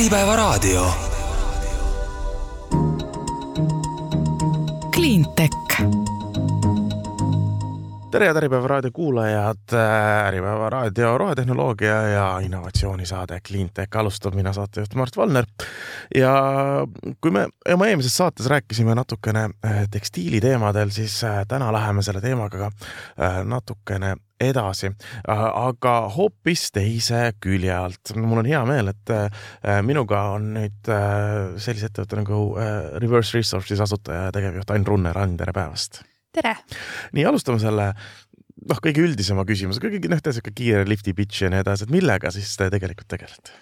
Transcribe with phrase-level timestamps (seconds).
[0.00, 1.09] Äripäevaraadio.
[8.10, 9.72] Tere, head Äripäeva raadio kuulajad.
[10.26, 15.46] Äripäeva raadio rohetehnoloogia ja innovatsioonisaade Cleantech alustab, mina saatejuht Mart Valner.
[16.14, 16.32] ja
[17.20, 22.66] kui me oma eelmises saates rääkisime natukene äh, tekstiiliteemadel, siis äh, täna läheme selle teemaga
[22.66, 24.88] äh, natukene edasi,
[25.28, 28.14] aga hoopis teise külje alt.
[28.16, 29.12] mul on hea meel, et
[29.84, 30.88] minuga on nüüd
[31.60, 32.38] sellise ettevõtte nagu
[33.04, 35.18] Reverse Resources asutaja ja tegevjuht Ain Runner.
[35.18, 36.00] Ain, tere päevast!
[36.34, 36.56] Tere!
[37.16, 37.90] nii, alustame selle
[38.68, 42.32] noh, kõige üldisema küsimusega, kõige noh, sihuke kiire lifti pitch ja nii edasi, et millega
[42.34, 43.56] siis te tegelikult tegelete?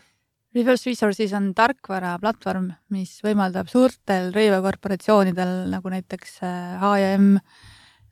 [0.56, 6.38] Reverse Resources on tarkvaraplatvorm, mis võimaldab suurtel rõivakorporatsioonidel nagu näiteks
[6.80, 7.34] H&M,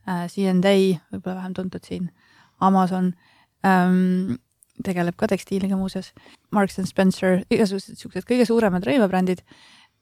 [0.05, 0.75] C&A,
[1.11, 2.11] võib-olla vähem tuntud siin,
[2.63, 3.09] Amazon
[3.67, 4.37] ähm,,
[4.85, 6.13] tegeleb ka tekstiiliga muuseas,
[6.53, 9.41] Marks and Spencer, igasugused siuksed kõige suuremad rõivabrändid.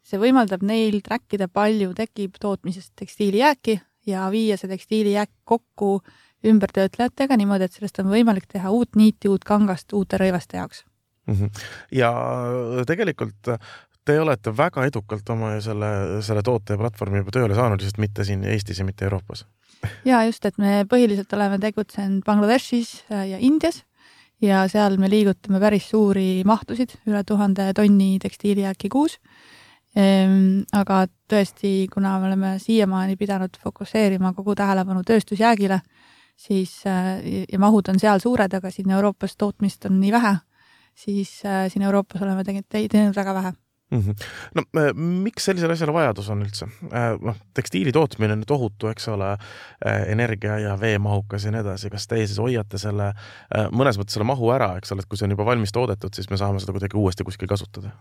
[0.05, 6.01] see võimaldab neil track ida, palju tekib tootmisest tekstiilijääki ja viia see tekstiilijääk kokku
[6.45, 10.85] ümbertöötlejatega niimoodi, et sellest on võimalik teha uut niiti, uut kangast uute rõivaste jaoks.
[11.27, 11.49] -hmm.
[11.91, 12.11] ja
[12.87, 13.55] tegelikult
[14.05, 18.25] te olete väga edukalt oma selle, selle toote ja platvormi juba tööle saanud, lihtsalt mitte
[18.27, 19.45] siin Eestis ja mitte Euroopas.
[20.05, 23.83] ja just, et me põhiliselt oleme tegutsenud Bangladeshis ja Indias
[24.41, 29.19] ja seal me liigutame päris suuri mahtusid, üle tuhande tonni tekstiilijääki kuus
[29.95, 35.79] aga tõesti, kuna me oleme siiamaani pidanud fokusseerima kogu tähelepanu tööstusjäägile,
[36.35, 37.19] siis äh,
[37.51, 40.33] ja mahud on seal suured, aga siin Euroopas tootmist on nii vähe,
[40.95, 43.51] siis äh, siin Euroopas oleme tegelikult teinud väga vähe
[43.91, 44.01] mm.
[44.01, 44.25] -hmm.
[44.55, 46.67] no äh, miks sellisele asjale vajadus on üldse?
[47.21, 49.37] noh, tekstiili tootmine on tohutu, eks ole,
[50.07, 53.13] energia ja veemahukas ja nii edasi, kas teie siis hoiate selle,
[53.71, 56.29] mõnes mõttes selle mahu ära, eks ole, et kui see on juba valmis toodetud, siis
[56.29, 57.95] me saame seda kuidagi uuesti kuskil kasutada?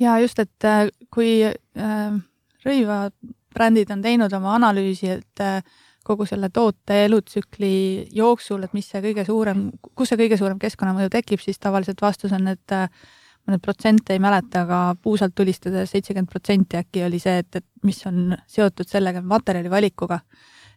[0.00, 2.18] Ja just, et äh, kui äh,
[2.66, 5.62] rõivabrändid on teinud oma analüüsi, et äh,
[6.02, 11.12] kogu selle toote elutsükli jooksul, et mis see kõige suurem, kus see kõige suurem keskkonnamõju
[11.14, 16.30] tekib, siis tavaliselt vastus on, et ma nüüd protsente ei mäleta, aga puusalt tulistades seitsekümmend
[16.30, 20.18] protsenti äkki oli see, et, et mis on seotud sellega materjali valikuga.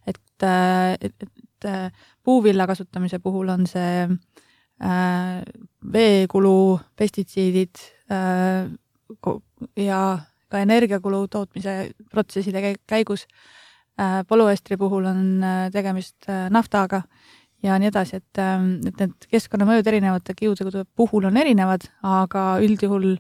[0.06, 0.46] et,
[1.02, 1.70] et, et
[2.24, 5.42] puuvilla kasutamise puhul on see äh,
[5.94, 8.70] veekulu, pestitsiidid äh,,
[9.80, 10.00] ja
[10.50, 13.26] ka energiakulu tootmise protsesside käigus.
[13.96, 17.02] Äh, polüestri puhul on äh, tegemist äh, naftaga
[17.64, 23.16] ja nii edasi, et, ähm, et need keskkonnamõjud erinevate kiudude puhul on erinevad, aga üldjuhul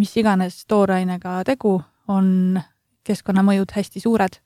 [0.00, 1.76] mis iganes toorainega tegu,
[2.08, 2.58] on
[3.06, 4.40] keskkonnamõjud hästi suured.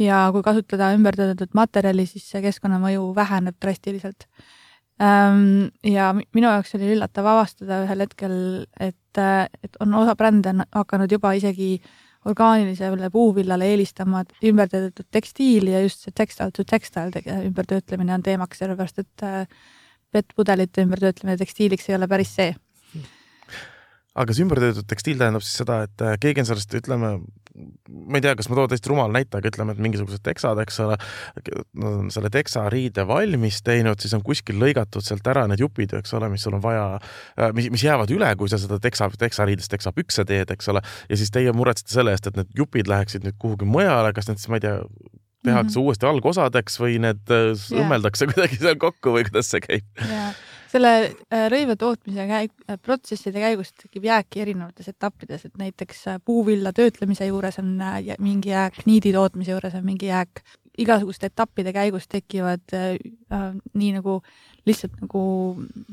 [0.00, 4.28] ja kui kasutada ümbertöödeldud materjali, siis see keskkonnamõju väheneb drastiliselt
[5.00, 8.36] ja minu jaoks oli üllatav avastada ühel hetkel,
[8.80, 9.20] et,
[9.64, 11.76] et on osa brände on hakanud juba isegi
[12.28, 19.00] orgaanilisele puuvillale eelistama ümbertöödeldud tekstiili ja just see textile to textile ümbertöötlemine on teemaks, sellepärast
[19.00, 19.24] et
[20.12, 22.52] PET-pudelite ümbertöötlemine tekstiiliks ei ole päris see.
[24.20, 27.12] Aga see ümbertöödatud tekstiil tähendab siis seda, et äh, keegi on sellest, ütleme,
[27.88, 30.80] ma ei tea, kas ma toon täiesti rumala näite, aga ütleme, et mingisugused teksad, eks
[30.84, 30.98] ole,
[31.80, 36.14] nad on selle teksariide valmis teinud, siis on kuskil lõigatud sealt ära need jupid, eks
[36.18, 36.86] ole, mis sul on vaja,
[37.36, 41.20] äh, mis, mis jäävad üle, kui sa seda teksa, teksariidest teksapükse teed, eks ole, ja
[41.20, 44.52] siis teie muretsete selle eest, et need jupid läheksid nüüd kuhugi mujale, kas need siis,
[44.52, 44.78] ma ei tea,
[45.44, 45.84] tehakse mm -hmm.
[45.84, 47.52] uuesti algosadeks või need yeah.
[47.56, 50.34] Äh, õmmeldakse kuidagi seal kokku või kuidas see käib yeah.?
[50.70, 56.72] Selle äh, rõiva tootmise käig-, äh, protsesside käigus tekib jääki erinevates etappides, et näiteks puuvilla
[56.76, 57.76] töötlemise juures on
[58.22, 60.42] mingi jääk, niidi tootmise juures on mingi jääk,
[60.80, 62.94] igasuguste etappide käigus tekivad äh,
[63.74, 64.20] nii nagu
[64.68, 65.22] lihtsalt nagu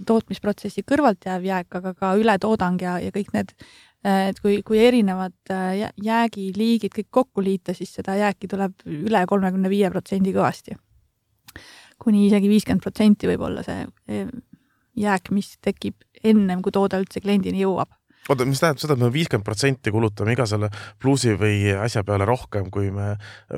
[0.05, 3.53] tootmisprotsessi kõrvalt jääv jääk, aga ka ületoodang ja, ja kõik need
[4.07, 5.33] et kui, kui erinevad
[5.99, 10.77] jäägiliigid kõik kokku liita, siis seda jääki tuleb üle kolmekümne viie protsendi kõvasti.
[11.97, 14.21] kuni isegi viiskümmend protsenti võib olla see
[14.97, 17.93] jääk, mis tekib ennem, kui toode üldse kliendini jõuab
[18.31, 20.69] oota, mis tähendab seda, et me viiskümmend protsenti kulutame iga selle
[21.01, 23.13] pluusi või asja peale rohkem, kui me,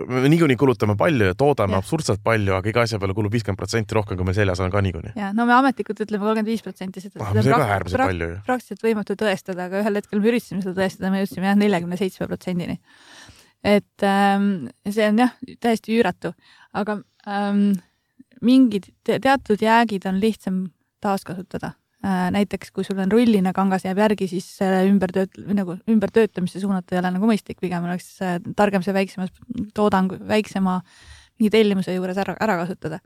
[0.09, 1.81] me niikuinii kulutame palju ja toodame ja.
[1.83, 4.83] absurdselt palju, aga iga asja peale kulub viiskümmend protsenti rohkem, kui meil seljas on ka
[4.85, 5.15] niikuinii.
[5.19, 8.29] ja no me ametlikult ütleme kolmkümmend viis protsenti, seda, ah, seda on pra pra palju,
[8.47, 12.29] praktiliselt võimatu tõestada, aga ühel hetkel me üritasime seda tõestada, me jõudsime jah, neljakümne seitsme
[12.29, 12.79] protsendini.
[13.65, 16.35] et ähm, see on jah, täiesti üüratu,
[16.77, 17.71] aga ähm,
[18.45, 20.67] mingid te teatud jäägid on lihtsam
[21.01, 24.45] taaskasutada Äh, näiteks kui sul on rulline kangas jääb järgi, siis
[24.87, 29.33] ümbertööt-, nagu ümbertöötlemisse suunata ei ole nagu mõistlik, pigem oleks äh, targem see väiksemas
[29.75, 30.77] toodang, väiksema
[31.35, 33.01] mingi tellimuse juures ära, ära kasutada.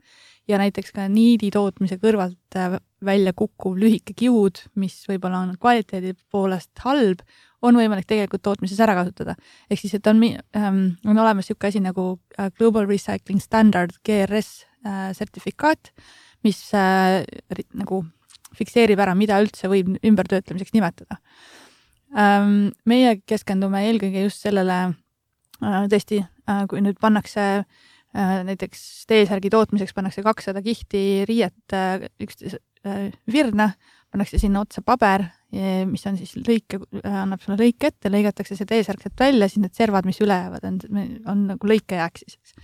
[0.46, 6.14] ja näiteks ka niidi tootmise kõrvalt äh, välja kukkuv lühike kiud, mis võib-olla on kvaliteedi
[6.30, 7.26] poolest halb,
[7.66, 9.34] on võimalik tegelikult tootmises ära kasutada.
[9.70, 14.68] ehk siis, et on ähm,, on olemas niisugune asi nagu äh, Global Recycling Standard, GRS
[14.86, 15.90] äh, sertifikaat,
[16.44, 17.22] mis äh,
[17.74, 18.02] nagu
[18.54, 21.18] fikseerib ära, mida üldse võib ümbertöötlemiseks nimetada
[22.14, 22.74] ähm,.
[22.88, 27.46] meie keskendume eelkõige just sellele äh, tõesti äh,, kui nüüd pannakse
[28.14, 33.72] äh, näiteks T-särgi tootmiseks pannakse kakssada kihti riiet äh, üksteise äh, virna,
[34.14, 35.28] pannakse sinna otsa paber
[35.86, 39.76] mis on siis lõike, annab sulle lõike ette, lõigatakse see T-särk sealt välja, siis need
[39.76, 42.56] servad, mis üle jäävad, on, on nagu lõikejääk siis, eks.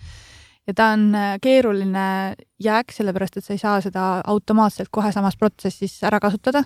[0.70, 5.36] Ja ta on äh, keeruline jääk, sellepärast et sa ei saa seda automaatselt kohe samas
[5.36, 6.62] protsessis ära kasutada.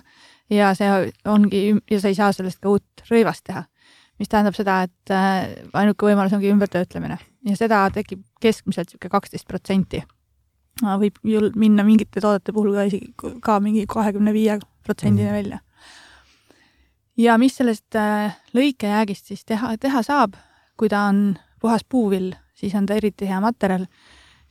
[0.49, 0.89] Ja see
[1.25, 3.65] ongi, ja sa ei saa sellest ka uut rõivast teha.
[4.19, 7.17] mis tähendab seda, et äh, ainuke võimalus ongi ümbertöötlemine.
[7.49, 9.99] Ja seda tekib keskmiselt niisugune kaksteist protsenti.
[10.79, 13.11] Võib ju minna mingite toodete puhul ka isegi
[13.43, 15.35] ka mingi kahekümne viie protsendini mhm.
[15.35, 15.59] välja.
[17.17, 20.35] Ja mis sellest äh, lõikejäägist siis teha, teha saab,
[20.77, 23.87] kui ta on puhas puuvill, siis on ta eriti hea materjal.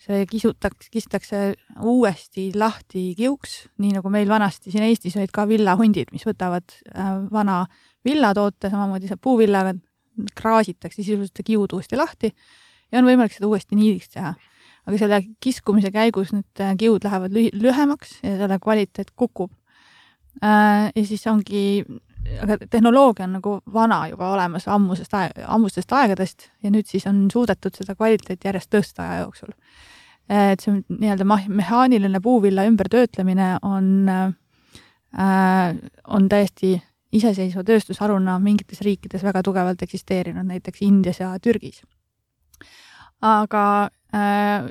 [0.05, 6.11] see kisutaks, kistakse uuesti lahti kiuks, nii nagu meil vanasti siin Eestis olid ka villahundid,
[6.13, 7.61] mis võtavad äh, vana
[8.05, 9.73] villatoote, samamoodi saab puuvillaga,
[10.37, 12.33] kraasitakse sisuliselt see kiud uuesti lahti
[12.91, 14.35] ja on võimalik seda uuesti niidiks teha.
[14.85, 19.55] aga selle kiskumise käigus need äh, kiud lähevad lühemaks ja selle kvaliteet kukub.
[20.43, 21.85] ja siis ongi
[22.43, 27.27] aga tehnoloogia on nagu vana juba olemas ammusest aeg, ammustest aegadest ja nüüd siis on
[27.33, 29.53] suudetud seda kvaliteeti järjest tõsta aja jooksul.
[30.29, 35.77] et see nii-öelda mehaaniline puuvilla ümbertöötlemine on äh,,
[36.09, 36.79] on täiesti
[37.15, 41.83] iseseisva tööstusharuna mingites riikides väga tugevalt eksisteerinud, näiteks Indias ja Türgis.
[43.21, 44.67] aga äh,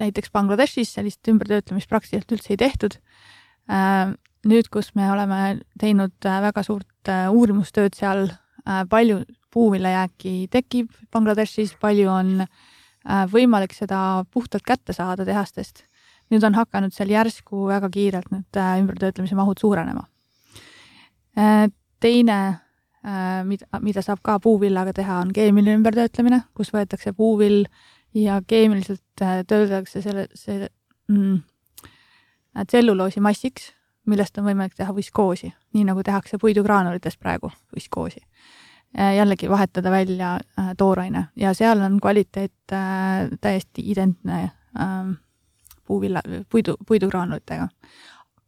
[0.00, 2.98] näiteks Bangladeshis sellist ümbertöötlemist praktiliselt üldse ei tehtud
[3.70, 4.12] äh,
[4.50, 8.28] nüüd, kus me oleme teinud äh, väga suurt äh, uurimustööd seal,
[8.64, 9.22] äh, palju
[9.54, 12.32] puuviljajääki tekib Bangladeshis, palju on
[13.30, 15.84] võimalik seda puhtalt kätte saada tehastest.
[16.26, 20.02] nüüd on hakanud seal järsku väga kiirelt need ümbertöötlemise mahud suurenema.
[22.00, 22.38] teine,
[23.46, 27.64] mida, mida saab ka puuvillaga teha, on keemiline ümbertöötlemine, kus võetakse puuvill
[28.12, 30.68] ja keemiliselt töödeldakse selle, see
[31.08, 31.38] mm,
[32.66, 33.70] tselluloosi massiks
[34.06, 38.20] millest on võimalik teha viskoosi, nii nagu tehakse puidugraanulitest praegu viskoosi.
[38.96, 45.16] jällegi vahetada välja äh, tooraine ja seal on kvaliteet äh, täiesti identne äh,
[45.86, 47.68] puuvilla, puidu, puidugraanulitega,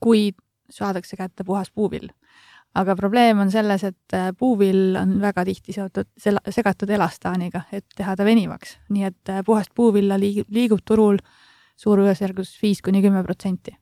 [0.00, 0.30] kui
[0.70, 2.08] saadakse kätte puhas puuvill.
[2.74, 6.06] aga probleem on selles, et äh, puuvill on väga tihti seotud,
[6.50, 11.18] segatud elastaaniga, et teha ta venivaks, nii et äh, puhast puuvilla liigub turul
[11.76, 13.74] suurusjärgus viis kuni kümme protsenti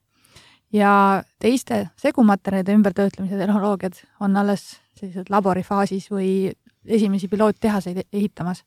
[0.73, 6.51] ja teiste segumaterjalide ümbertöötlemise tehnoloogiad on alles sellised laborifaasis või
[6.85, 8.63] esimesi piloottehaseid ehitamas.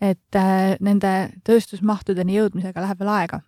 [0.00, 3.40] et äh, nende tööstusmahtudeni jõudmisega läheb veel aega.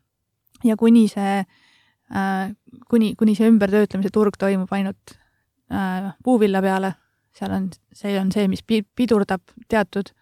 [0.64, 2.52] ja kuni see äh,,
[2.88, 5.16] kuni, kuni see ümbertöötlemise turg toimub ainult
[5.72, 6.94] äh, puuvilla peale,
[7.32, 8.62] seal on, see on see, mis
[8.96, 10.12] pidurdab teatud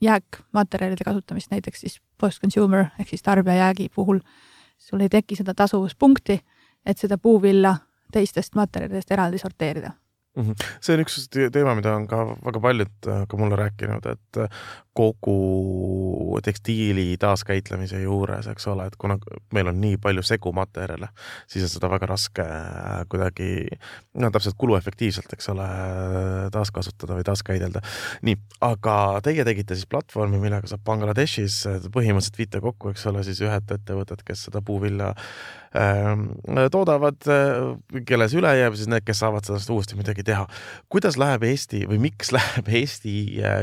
[0.00, 4.49] jääkmaterjalide kasutamist, näiteks siis post-consumer ehk siis tarbijajäägi puhul äh,
[4.80, 6.40] sul ei teki seda tasuvuspunkti,
[6.86, 7.76] et seda puuvilla
[8.12, 9.92] teistest materjalidest eraldi sorteerida.
[10.38, 14.60] See on üks teema, mida on ka väga paljud äh, ka mulle rääkinud, et äh,
[14.94, 19.16] kogu tekstiili taaskäitlemise juures, eks ole, et kuna
[19.54, 21.10] meil on nii palju segumaterjale,
[21.50, 23.50] siis on seda väga raske äh, kuidagi
[24.22, 25.66] no täpselt kuluefektiivselt, eks ole,
[26.54, 27.82] taaskasutada või taaskäidelda.
[28.26, 28.38] nii,
[28.70, 28.96] aga
[29.26, 34.22] teie tegite siis platvormi, millega saab Bangladeshis põhimõtteliselt viite kokku, eks ole, siis ühed ettevõtted,
[34.26, 37.20] kes seda puuvilja äh, toodavad,
[38.06, 40.46] kelles üle jääb, siis need, kes saavad sellest uuesti midagi teha.
[40.90, 43.14] kuidas läheb Eesti või miks läheb Eesti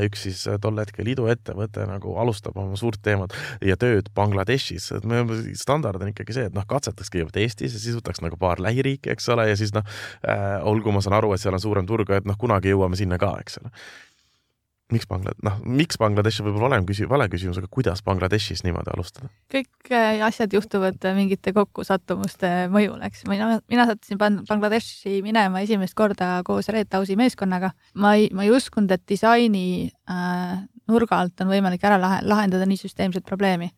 [0.06, 5.22] üks siis tol hetkel iduettevõte nagu alustab oma suurt teemat ja tööd Bangladeshis, et me
[5.58, 9.12] standard on ikkagi see, et noh, katsetaks kõigepealt Eestis ja siis võtaks nagu paar lähiriiki,
[9.12, 9.84] eks ole, ja siis noh
[10.24, 13.20] äh,, olgu, ma saan aru, et seal on suurem turg, et noh, kunagi jõuame sinna
[13.20, 13.74] ka, eks ole
[14.92, 18.92] miks Bangla-, noh, miks Bangladesh on võib-olla valem küsi-, vale küsimus, aga kuidas Bangladeshis niimoodi
[18.94, 19.30] alustada?
[19.52, 23.24] kõik äh, asjad juhtuvad äh, mingite kokkusattumuste mõjul, eks.
[23.30, 27.72] mina, mina sattusin Bangladeshi minema esimest korda koos Red House'i meeskonnaga.
[27.94, 32.68] ma ei, ma ei uskunud, et disaini äh, nurga alt on võimalik ära lahe, lahendada
[32.68, 33.70] nii süsteemset probleemi.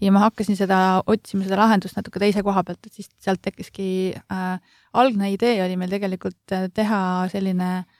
[0.00, 4.14] ja ma hakkasin seda otsima, seda lahendust natuke teise koha pealt, et siis sealt tekkiski
[4.16, 4.56] äh,,
[4.94, 7.02] algne idee oli meil tegelikult äh, teha
[7.32, 7.93] selline Äh,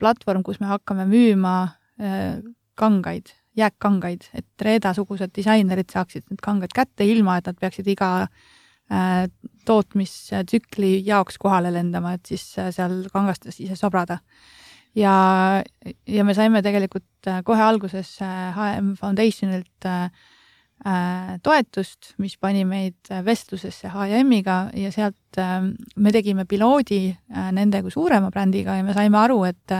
[0.00, 1.56] platvorm, kus me hakkame müüma
[2.00, 2.40] äh,
[2.80, 9.26] kangaid, jääkkangaid, et Reeda-sugused disainerid saaksid need kangad kätte, ilma et nad peaksid iga äh,
[9.68, 14.20] tootmistsükli jaoks kohale lendama, et siis äh, seal kangastes ise sobrada.
[14.94, 15.62] ja,
[16.06, 19.90] ja me saime tegelikult äh, kohe alguses HM Foundationilt
[21.44, 25.36] toetust, mis pani meid vestlusesse HM-iga ja sealt
[26.00, 27.02] me tegime piloodi
[27.52, 29.74] nende kui suurema brändiga ja me saime aru, et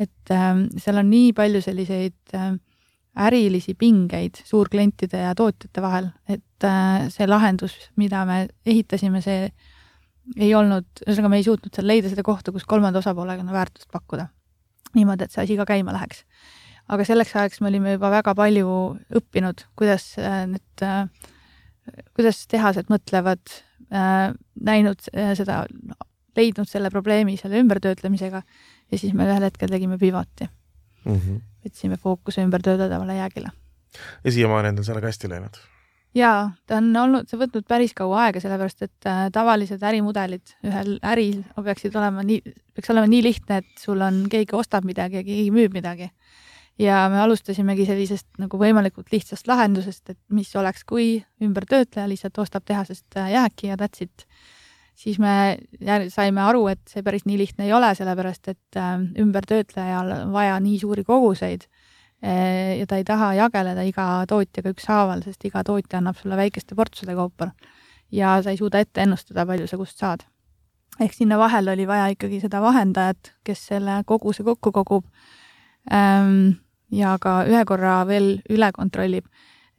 [0.00, 0.32] et
[0.80, 2.54] seal on nii palju selliseid äh,
[3.14, 9.46] ärilisi pingeid suurklientide ja tootjate vahel, et äh, see lahendus, mida me ehitasime, see
[10.40, 14.28] ei olnud, ühesõnaga me ei suutnud seal leida seda kohta, kus kolmanda osapoolega väärtust pakkuda.
[14.94, 16.22] niimoodi, et see asi ka käima läheks.
[16.88, 18.74] Aga selleks ajaks me olime juba väga palju
[19.20, 21.06] õppinud, kuidas äh, need, äh,
[22.16, 23.60] kuidas tehased mõtlevad,
[23.94, 25.04] näinud
[25.38, 25.60] seda,
[26.34, 31.18] leidnud selle probleemi selle ümbertöötlemisega ja siis me ühel hetkel tegime pivoti mm.
[31.18, 33.52] -hmm võtsime fookuse ümber töödeldavale jäägile.
[34.24, 35.58] ja siiamaani on teil sellega hästi läinud?
[36.14, 40.96] jaa, ta on olnud, see võtnud päris kaua aega, sellepärast et äh, tavalised ärimudelid ühel
[41.02, 45.26] äril peaksid olema nii, peaks olema nii lihtne, et sul on, keegi ostab midagi ja
[45.26, 46.10] keegi müüb midagi.
[46.78, 52.64] Ja me alustasimegi sellisest nagu võimalikult lihtsast lahendusest, et mis oleks, kui ümbertöötleja lihtsalt ostab
[52.66, 54.26] tehasest äh, jääki ja that's it
[54.94, 55.58] siis me
[56.12, 60.58] saime aru, et see päris nii lihtne ei ole, sellepärast et äh, ümbertöötlejal on vaja
[60.62, 66.00] nii suuri koguseid äh, ja ta ei taha jageleda iga tootjaga ükshaaval, sest iga tootja
[66.00, 67.50] annab sulle väikeste portsude kaupa.
[68.12, 70.26] ja sa ei suuda ette ennustada, palju sa kust saad.
[71.00, 75.04] ehk sinna vahele oli vaja ikkagi seda vahendajat, kes selle koguse kokku kogub
[75.92, 76.63] ähm,
[76.94, 79.26] ja ka ühe korra veel üle kontrollib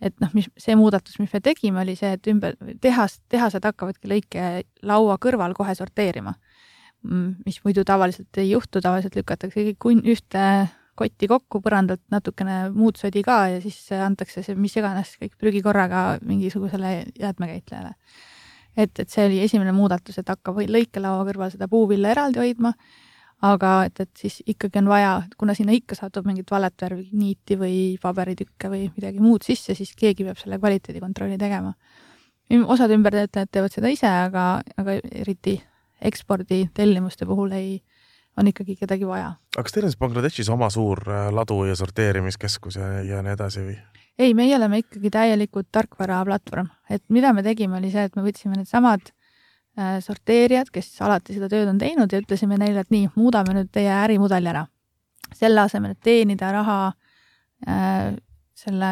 [0.04, 4.10] et noh, mis see muudatus, mis me tegime, oli see, et ümber tehas, tehased hakkavadki
[4.12, 6.36] lõikelaua kõrval kohe sorteerima.
[7.06, 10.46] Mm, mis muidu tavaliselt ei juhtu, tavaliselt lükatakse kõik kunn ühte
[10.96, 15.62] kotti kokku, põrandalt natukene muud sodi ka ja siis antakse see mis iganes kõik prügi
[15.64, 17.92] korraga mingisugusele jäätmekäitlejale.
[18.78, 22.74] et, et see oli esimene muudatus, et hakkab lõikelaua kõrval seda puuvilla eraldi hoidma
[23.46, 27.58] aga et, et siis ikkagi on vaja, kuna sinna ikka satub mingit valet värvi niiti
[27.60, 31.74] või paberitükke või midagi muud sisse, siis keegi peab selle kvaliteedikontrolli tegema.
[32.66, 35.58] osad ümbertöötajad teevad seda ise, aga, aga eriti
[36.02, 37.82] ekspordi tellimuste puhul ei,
[38.38, 39.36] on ikkagi kedagi vaja.
[39.56, 43.36] aga kas teil on siis Bangladeshis oma suur äh, ladu- ja sorteerimiskeskus ja, ja nii
[43.36, 43.78] edasi või?
[44.20, 48.60] ei, meie oleme ikkagi täielikult tarkvaraplatvorm, et mida me tegime, oli see, et me võtsime
[48.60, 49.25] needsamad Äh,
[50.00, 53.92] sorteerijad, kes alati seda tööd on teinud ja ütlesime neile, et nii, muudame nüüd teie
[53.92, 54.68] ärimudeli ära.
[55.36, 56.94] selle asemel, et teenida raha
[57.68, 58.14] äh,
[58.56, 58.92] selle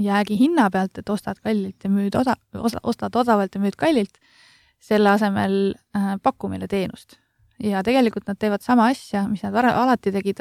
[0.00, 4.18] jäägi hinna pealt, et ostad kallilt ja müüd oda-, osa, ostad odavalt ja müüd kallilt,
[4.80, 7.18] selle asemel äh, paku meile teenust.
[7.62, 10.40] ja tegelikult nad teevad sama asja, mis nad alati tegid,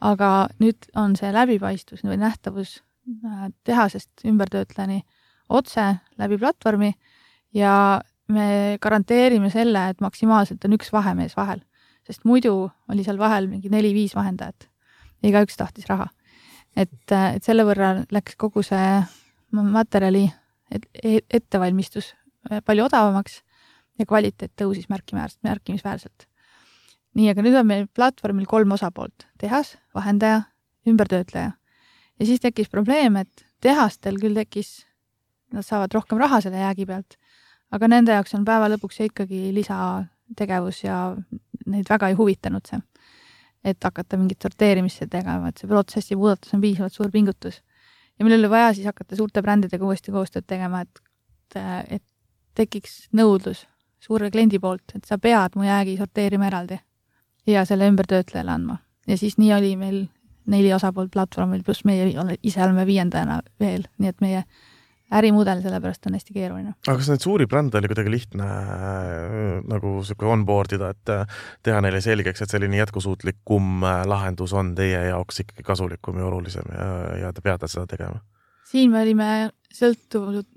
[0.00, 2.80] aga nüüd on see läbipaistvus või nähtavus
[3.24, 5.02] äh, tehasest ümbertöötlejani
[5.48, 6.92] otse läbi platvormi
[7.54, 11.62] ja me garanteerime selle, et maksimaalselt on üks vahemees vahel,
[12.06, 14.68] sest muidu oli seal vahel mingi neli-viis vahendajat.
[15.22, 16.08] igaüks tahtis raha.
[16.76, 19.02] et, et selle võrra läks kogu see
[19.52, 20.30] materjali
[20.72, 22.12] et, et, ettevalmistus
[22.66, 23.40] palju odavamaks
[24.00, 26.26] ja kvaliteet tõusis märkimäärselt, märkimisväärselt.
[27.14, 30.42] nii, aga nüüd on meil platvormil kolm osapoolt, tehas, vahendaja,
[30.88, 31.52] ümbertöötleja.
[32.18, 34.86] ja siis tekkis probleem, et tehastel küll tekkis,
[35.52, 37.18] nad saavad rohkem raha selle jäägi pealt
[37.72, 40.98] aga nende jaoks on päeva lõpuks see ikkagi lisategevus ja
[41.66, 42.80] neid väga ei huvitanud see,
[43.64, 47.62] et hakata mingit sorteerimist tegema, et see protsessi muudatus on piisavalt suur pingutus.
[48.18, 51.02] ja meil oli vaja siis hakata suurte brändidega uuesti koostööd tegema, et,
[51.88, 52.04] et
[52.54, 53.66] tekiks nõudlus
[54.02, 56.80] suure kliendi poolt, et sa pead mu jäägi sorteerima eraldi
[57.46, 58.76] ja selle ümbertöötlejale andma.
[59.06, 60.04] ja siis nii oli meil
[60.46, 62.10] neli osapoolt platvormil, pluss meie
[62.42, 64.44] ise oleme viiendana veel, nii et meie
[65.12, 66.74] ärimudel, sellepärast on hästi keeruline.
[66.86, 71.40] aga kas neid suuri brände oli kuidagi lihtne äh, nagu sihuke onboard ida, et äh,
[71.66, 76.72] teha neile selgeks, et selline jätkusuutlikum äh, lahendus on teie jaoks ikkagi kasulikum ja olulisem
[76.72, 76.88] ja,
[77.26, 78.22] ja te peate seda tegema?
[78.72, 79.28] siin me olime
[79.72, 80.48] sõltuvad,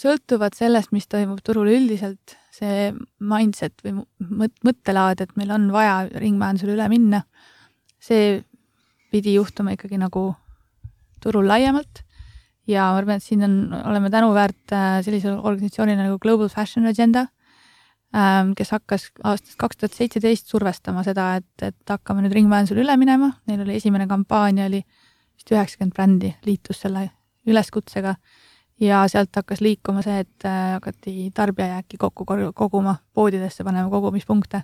[0.00, 2.90] sõltuvad sellest, mis toimub turul üldiselt, see
[3.20, 4.02] mindset või
[4.42, 7.22] mõt-, mõttelaad, et meil on vaja ringmajandusele üle minna,
[8.02, 8.42] see
[9.12, 10.32] pidi juhtuma ikkagi nagu
[11.22, 12.01] turul laiemalt
[12.70, 17.26] ja ma arvan, et siin on, oleme tänuväärt äh, sellisele organisatsioonile nagu Global Fashion Agenda,
[18.14, 22.96] ähm, kes hakkas aastast kaks tuhat seitseteist survestama seda, et, et hakkame nüüd ringmajandusele üle
[23.00, 27.08] minema, neil oli esimene kampaania oli vist üheksakümmend brändi liitus selle
[27.50, 28.14] üleskutsega
[28.82, 34.62] ja sealt hakkas liikuma see, et äh, hakati tarbijajääki kokku koguma, poodidesse panema kogumispunkte.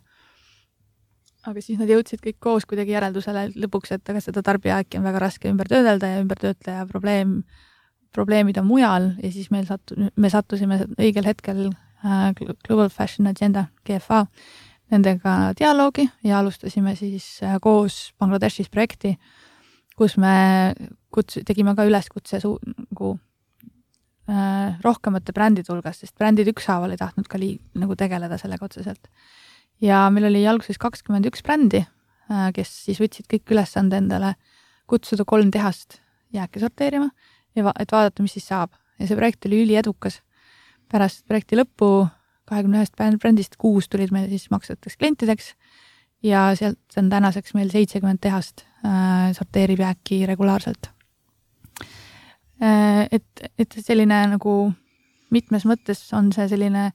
[1.49, 5.23] aga siis nad jõudsid kõik koos kuidagi järeldusele lõpuks, et aga seda tarbijajääki on väga
[5.23, 7.43] raske ümber töödelda ja ümbertöötleja probleem
[8.15, 11.69] probleemid on mujal ja siis meil sattu-, me sattusime õigel hetkel
[12.67, 14.25] Global Fashion Agenda, GFA,
[14.93, 17.27] nendega dialoogi ja alustasime siis
[17.63, 19.17] koos Bangladeshis projekti,
[19.99, 20.75] kus me
[21.15, 23.13] kuts-, tegime ka üleskutse suu-, nagu
[24.31, 29.11] äh, rohkemate brändide hulgas, sest brändid ükshaaval ei tahtnud ka lii-, nagu tegeleda sellega otseselt.
[29.81, 34.37] ja meil oli alguses kakskümmend üks brändi äh,, kes siis võtsid kõik ülesande endale
[34.89, 36.01] kutsuda kolm tehast
[36.33, 37.11] jääke sorteerima
[37.57, 38.75] ja va-, et vaadata, mis siis saab.
[38.99, 40.21] ja see projekt oli üliedukas.
[40.89, 42.09] pärast projekti lõppu
[42.49, 45.53] kahekümne ühest brändist kuus tulid meil siis maksvateks klientideks
[46.25, 50.91] ja sealt on tänaseks meil seitsekümmend tehast äh, sorteerib jääki regulaarselt
[52.63, 53.07] äh,.
[53.13, 54.73] et, et selline nagu
[55.31, 56.91] mitmes mõttes on see selline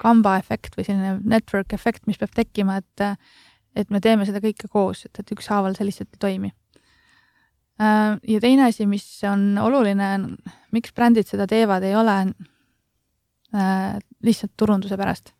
[0.00, 3.08] kamba efekt või selline network efekt, mis peab tekkima, et
[3.74, 6.50] et me teeme seda kõike koos, et, et ükshaaval see lihtsalt ei toimi
[7.78, 10.10] ja teine asi, mis on oluline,
[10.74, 12.18] miks brändid seda teevad, ei ole
[13.54, 15.32] äh, lihtsalt turunduse pärast.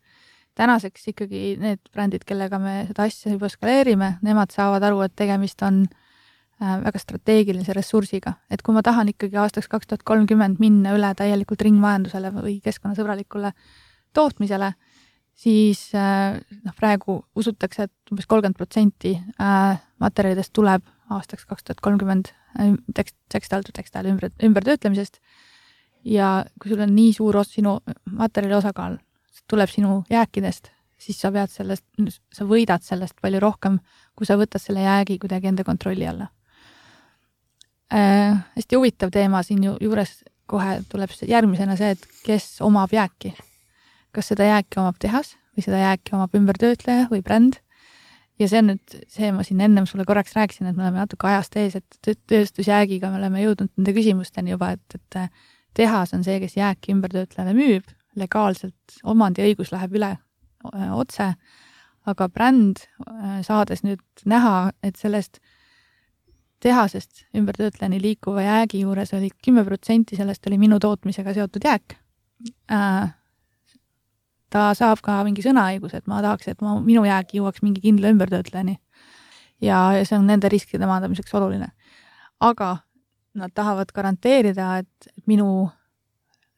[0.55, 5.61] tänaseks ikkagi need brändid, kellega me seda asja juba skaleerime, nemad saavad aru, et tegemist
[5.67, 5.81] on
[6.61, 11.11] äh, väga strateegilise ressursiga, et kui ma tahan ikkagi aastaks kaks tuhat kolmkümmend minna üle
[11.15, 13.51] täielikult ringmajandusele või keskkonnasõbralikule
[14.15, 14.73] tootmisele,
[15.35, 19.11] siis noh, praegu usutakse, et umbes kolmkümmend protsenti
[19.99, 23.15] materjalidest tuleb aastaks kaks tuhat kolmkümmend äh, tekst,
[23.49, 25.19] to textile ümber, ümbertöötlemisest.
[26.05, 28.97] ja kui sul on nii suur os-, sinu materjali osakaal
[29.49, 31.85] tuleb sinu jääkidest, siis sa pead sellest,
[32.33, 33.79] sa võidad sellest palju rohkem,
[34.15, 36.29] kui sa võtad selle jäägi kuidagi enda kontrolli alla
[37.93, 38.45] äh,.
[38.55, 43.35] hästi huvitav teema siin ju juures kohe tuleb järgmisena see, et kes omab jääki.
[44.11, 47.59] kas seda jääki omab tehas või seda jääki omab ümbertöötleja või bränd
[48.39, 51.27] ja see on nüüd see, ma siin ennem sulle korraks rääkisin, et me oleme natuke
[51.29, 55.19] ajast ees, et tööstusjäägiga me oleme jõudnud nende küsimusteni juba, et, et
[55.75, 57.87] tehas on see, kes jääki ümbertöötlejale müüb,
[58.19, 60.11] legaalselt omandiõigus läheb üle
[60.71, 61.33] öö, otse,
[62.05, 62.83] aga bränd,
[63.45, 65.39] saades nüüd näha, et sellest
[66.65, 71.97] tehasest ümbertöötlejani liikuva jäägi juures oli kümme protsenti sellest oli minu tootmisega seotud jääk.
[72.71, 73.13] Äh,,
[74.49, 78.11] ta saab ka mingi sõnaõiguse, et ma tahaks, et ma, minu jääk jõuaks mingi kindla
[78.13, 78.77] ümbertöötlejani.
[79.61, 81.71] ja, ja see on nende riskide maandamiseks oluline.
[82.39, 82.77] aga
[83.35, 85.69] nad tahavad garanteerida, et, minu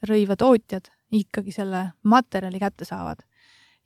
[0.08, 3.24] rõivatootjad ikkagi selle materjali kätte saavad.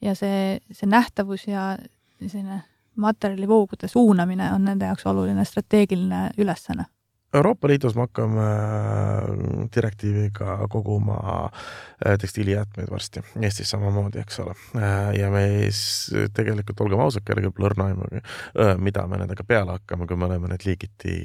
[0.02, 1.78] ja see, see nähtavus ja
[2.20, 2.64] selline
[2.96, 6.86] materjalivoogude suunamine on nende jaoks oluline strateegiline ülesanne
[7.34, 14.56] Euroopa Liidus me hakkame äh, direktiiviga koguma äh, tekstiilijäätmeid varsti, Eestis samamoodi, eks ole.
[14.76, 15.46] Äh, ja me
[16.34, 18.20] tegelikult, olgem ausad, kellelgi pole õrna aimugi,
[18.84, 21.16] mida me nendega peale hakkame, kui me oleme need liigiti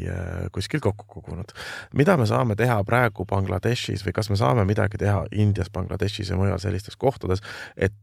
[0.54, 1.50] kuskil kokku kogunud.
[1.94, 6.38] mida me saame teha praegu Bangladeshis või kas me saame midagi teha Indias, Bangladeshis ja
[6.38, 7.42] mujal sellistes kohtades,
[7.76, 7.98] et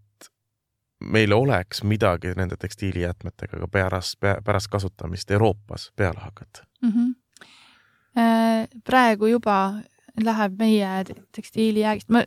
[1.00, 6.90] meil oleks midagi nende tekstiilijäätmetega ka pärast, pärast kasutamist Euroopas peale hakata mm?
[6.90, 7.23] -hmm
[8.14, 9.56] praegu juba
[10.22, 10.90] läheb meie
[11.34, 12.24] tekstiilijäägist, ma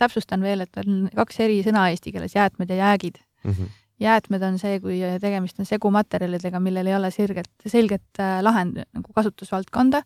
[0.00, 3.52] täpsustan veel, et on kaks eri sõna eesti keeles, jäätmed ja jäägid mm.
[3.52, 3.74] -hmm.
[4.00, 9.12] jäätmed on see, kui tegemist on segumaterjalidega, millel ei ole sirget, selget äh, lahend nagu
[9.12, 10.02] kasutusvaldkonda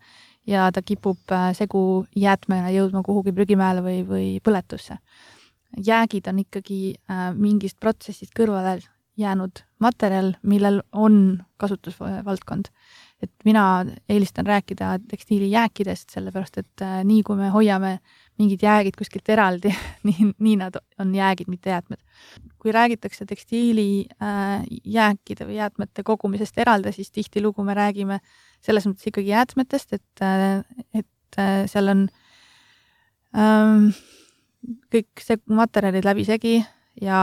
[0.46, 4.98] ja ta kipub äh, segu jäätmena jõudma kuhugi prügimäele või, või põletusse.
[5.86, 6.94] jäägid on ikkagi
[7.34, 8.80] mingist protsessist kõrvale
[9.16, 12.72] jäänud materjal, millel on kasutusvaldkond
[13.22, 17.98] et mina eelistan rääkida tekstiilijääkidest, sellepärast et äh, nii kui me hoiame
[18.40, 19.74] mingid jäägid kuskilt eraldi
[20.08, 22.00] nii, nii nad on jäägid, mitte jäätmed.
[22.58, 28.20] kui räägitakse tekstiilijääkide äh, või jäätmete kogumisest eraldi, siis tihtilugu me räägime
[28.60, 31.06] selles mõttes ikkagi jäätmetest, et, äh, et
[31.70, 32.08] seal on
[33.38, 33.92] ähm,
[34.92, 36.64] kõik see materjalid läbisegi
[37.00, 37.20] ja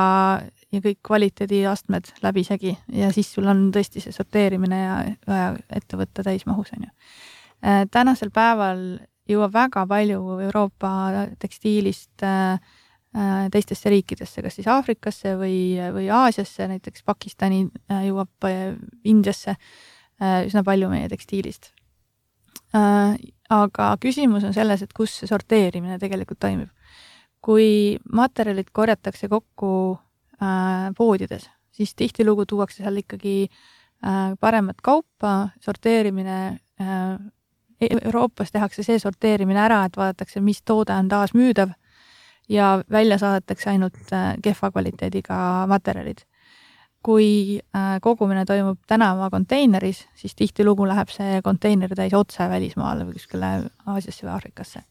[0.74, 4.96] ja kõik kvaliteediastmed läbisegi ja siis sul on tõesti see sorteerimine ja
[5.28, 6.92] vaja ette võtta täismahus, on ju.
[7.66, 8.82] Äh, tänasel päeval
[9.28, 10.92] jõuab väga palju Euroopa
[11.40, 12.60] tekstiilist äh,
[13.16, 17.66] äh, teistesse riikidesse, kas siis Aafrikasse või, või Aasiasse, näiteks Pakistani
[18.10, 18.52] jõuab
[19.08, 19.58] Indiasse
[20.18, 21.72] üsna palju meie tekstiilist.
[22.74, 26.70] aga küsimus on selles, et kus see sorteerimine tegelikult toimib.
[27.42, 30.00] kui materjalid korjatakse kokku
[30.98, 36.38] poodides, siis tihtilugu tuuakse seal ikkagi äh, paremat kaupa, sorteerimine
[36.82, 37.18] äh,
[37.82, 41.74] e-, Euroopas tehakse see sorteerimine ära, et vaadatakse, mis toode on taas müüdav
[42.50, 44.00] ja välja saadetakse ainult
[44.44, 46.26] kehva kvaliteediga materjalid.
[47.08, 47.62] kui
[48.02, 53.52] kogumine toimub tänava konteineris, siis tihtilugu läheb see konteiner täis otse välismaale või kuskile
[53.86, 54.82] Aasiasse või Aafrikasse.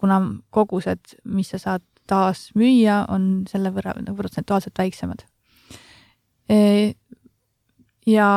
[0.00, 0.18] kuna
[0.50, 5.24] kogused, mis sa saad taasmüüa, on selle võrra nagu protsentuaalselt väiksemad.
[8.06, 8.28] ja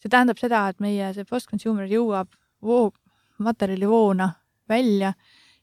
[0.00, 2.28] see tähendab seda, et meie see post-consumer jõuab
[2.64, 2.90] voo,
[3.40, 4.28] materjalivoona
[4.68, 5.14] välja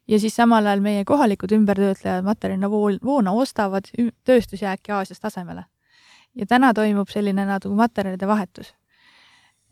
[0.08, 3.89] ja siis samal ajal meie kohalikud ümbertöötlejad materjalina voona ostavad
[4.26, 5.65] tööstusjääki Aasiast tasemele.
[6.36, 8.74] ja täna toimub selline nagu materjalide vahetus.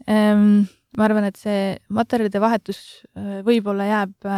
[0.08, 0.66] Ehm,
[0.98, 2.80] ma arvan, et see materjalide vahetus
[3.46, 4.30] võib-olla jääb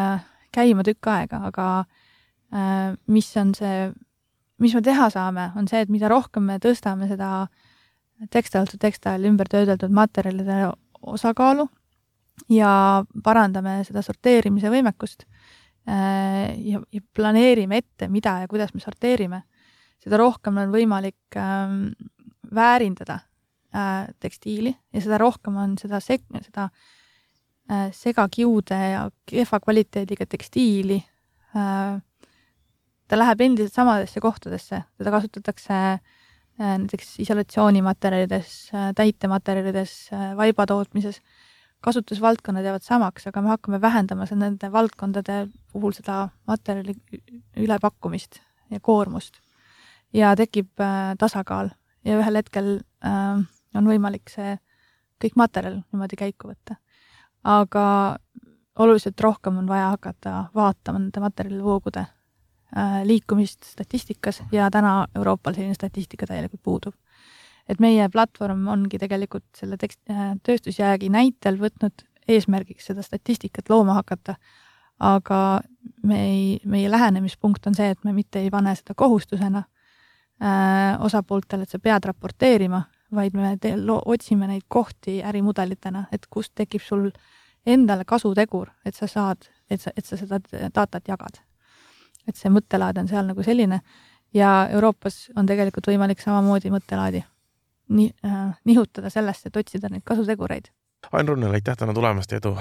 [0.51, 1.85] käima tükk aega, aga
[2.51, 3.89] mis on see,
[4.63, 7.47] mis me teha saame, on see, et mida rohkem me tõstame seda
[8.31, 10.69] textile to textile ümbertöödeldud materjalide
[11.01, 11.67] osakaalu
[12.49, 15.27] ja parandame seda sorteerimise võimekust
[15.87, 19.45] Äh, ja, ja planeerime ette, mida ja kuidas me sorteerime,
[20.03, 21.93] seda rohkem on võimalik ähm,
[22.51, 23.21] väärindada
[23.71, 26.65] äh, tekstiili ja seda rohkem on seda seg-, seda
[27.71, 30.99] äh, segakiude ja kehva kvaliteediga tekstiili
[31.55, 32.03] äh,.
[33.07, 35.99] Ta läheb endiselt samadesse kohtadesse, teda kasutatakse äh,
[36.59, 41.21] näiteks isolatsioonimaterjalides äh,, täitematerjalides äh,, vaiba tootmises
[41.85, 46.95] kasutusvaldkonnad jäävad samaks, aga me hakkame vähendama nende valdkondade puhul seda materjali
[47.57, 48.41] ülepakkumist
[48.73, 49.37] ja koormust.
[50.13, 50.71] ja tekib
[51.19, 51.69] tasakaal
[52.07, 52.79] ja ühel hetkel
[53.75, 54.55] on võimalik see
[55.21, 56.79] kõik materjal niimoodi käiku võtta.
[57.43, 58.17] aga
[58.79, 62.16] oluliselt rohkem on vaja hakata vaatama nende materjalivoogude äh,
[63.07, 66.95] liikumist statistikas ja täna Euroopal selline statistika täielikult puudub
[67.69, 73.97] et meie platvorm ongi tegelikult selle tekst, äh, tööstusjäägi näitel võtnud eesmärgiks seda statistikat looma
[73.99, 74.35] hakata,
[74.99, 75.61] aga
[76.07, 81.67] me ei, meie lähenemispunkt on see, et me mitte ei pane seda kohustusena äh, osapooltele,
[81.67, 82.81] et sa pead raporteerima,
[83.15, 83.73] vaid me te,
[84.05, 87.09] otsime neid kohti ärimudelitena, et kust tekib sul
[87.67, 90.39] endale kasutegur, et sa saad, et sa, et sa seda
[90.75, 91.43] datat jagad.
[92.27, 93.81] Et see mõttelaad on seal nagu selline
[94.35, 97.23] ja Euroopas on tegelikult võimalik samamoodi mõttelaadi
[97.89, 100.71] ni- äh,, nihutada sellesse, et otsida neid kasutegureid.
[101.13, 102.51] Ain Runnel, aitäh täna tulemast ja edu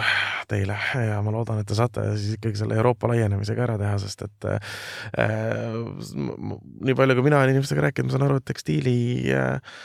[0.47, 0.77] teile
[1.09, 4.47] ja ma loodan, et te saate siis ikkagi selle Euroopa laienemisega ära teha, sest et
[4.53, 4.77] äh,
[6.87, 8.97] nii palju, kui mina olen inimestega rääkinud, ma saan aru, et tekstiili
[9.35, 9.81] äh,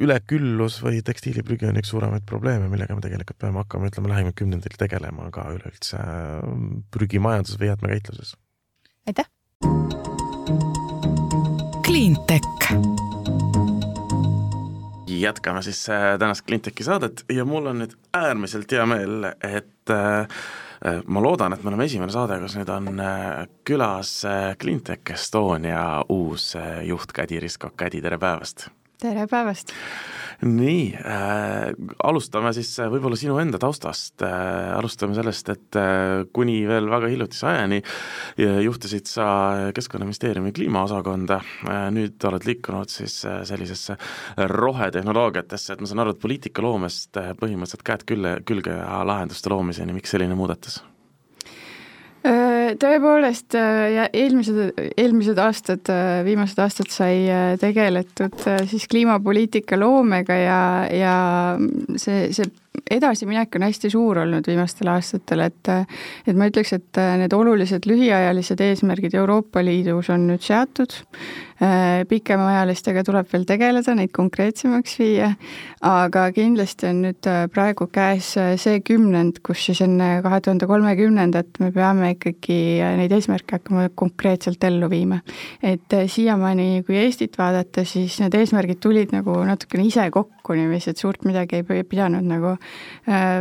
[0.00, 4.80] üleküllus või tekstiiliprügi on üks suuremaid probleeme, millega me tegelikult peame hakkama, ütleme, lähimal kümnendil
[4.80, 6.60] tegelema ka üleüldse äh,
[6.94, 8.38] prügimajanduses või jäätmekäitluses.
[9.08, 9.28] Aitäh!
[11.86, 12.48] Cleantech
[15.08, 20.20] jätkame siis äh, tänast Cleantechi saadet ja mul on nüüd äärmiselt hea meel, et äh,
[20.86, 23.02] äh, ma loodan, et me oleme esimene saade, kus nüüd on
[23.66, 24.12] külas
[24.60, 26.52] Cleantech Estonia uus
[26.86, 28.68] juht Kädi Riskok, Kädi, tere päevast!
[28.98, 29.72] Tere päevast!
[30.38, 31.72] nii äh,,
[32.06, 37.10] alustame siis äh, võib-olla sinu enda taustast äh,, alustame sellest, et äh, kuni veel väga
[37.10, 39.26] hiljutise ajani äh, juhtisid sa
[39.74, 43.98] Keskkonnaministeeriumi kliimaosakonda äh,, nüüd oled liikunud siis äh, sellisesse
[44.54, 49.98] rohetehnoloogiatesse, et ma saan aru, et poliitikaloomest äh, põhimõtteliselt käed külle, külge ja lahenduste loomiseni,
[49.98, 50.78] miks selline muudatus?
[52.78, 55.90] Tõepoolest ja eelmised, eelmised aastad,
[56.26, 57.24] viimased aastad sai
[57.60, 58.36] tegeletud
[58.68, 60.62] siis kliimapoliitika loomega ja,
[60.92, 61.14] ja
[61.96, 62.50] see, see
[62.90, 65.72] edasiminek on hästi suur olnud viimastel aastatel, et
[66.26, 70.94] et ma ütleks, et need olulised lühiajalised eesmärgid Euroopa Liidus on nüüd seatud,
[72.08, 75.32] pikemaajalistega tuleb veel tegeleda, neid konkreetsemaks viia,
[75.82, 78.30] aga kindlasti on nüüd praegu käes
[78.62, 82.58] see kümnend, kus siis enne kahe tuhande kolmekümnendat me peame ikkagi
[83.00, 85.20] neid eesmärke hakkama konkreetselt ellu viima.
[85.62, 91.02] et siiamaani, kui Eestit vaadata, siis need eesmärgid tulid nagu natukene ise kokku niiviisi, et
[91.02, 92.54] suurt midagi ei pidanud nagu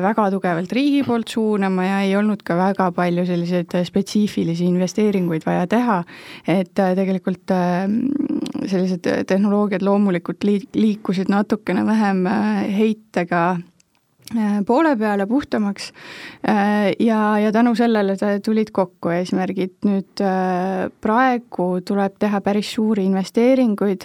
[0.02, 5.68] väga tugevalt riigi poolt suunama ja ei olnud ka väga palju selliseid spetsiifilisi investeeringuid vaja
[5.68, 6.02] teha,
[6.48, 7.88] et äh, tegelikult äh,
[8.66, 12.24] sellised tehnoloogiad loomulikult liikusid natukene vähem
[12.78, 13.77] heitega Äh,
[14.68, 15.94] poole peale puhtamaks
[16.50, 19.78] äh, ja, ja tänu sellele tulid kokku eesmärgid.
[19.88, 24.04] nüüd äh, praegu tuleb teha päris suuri investeeringuid,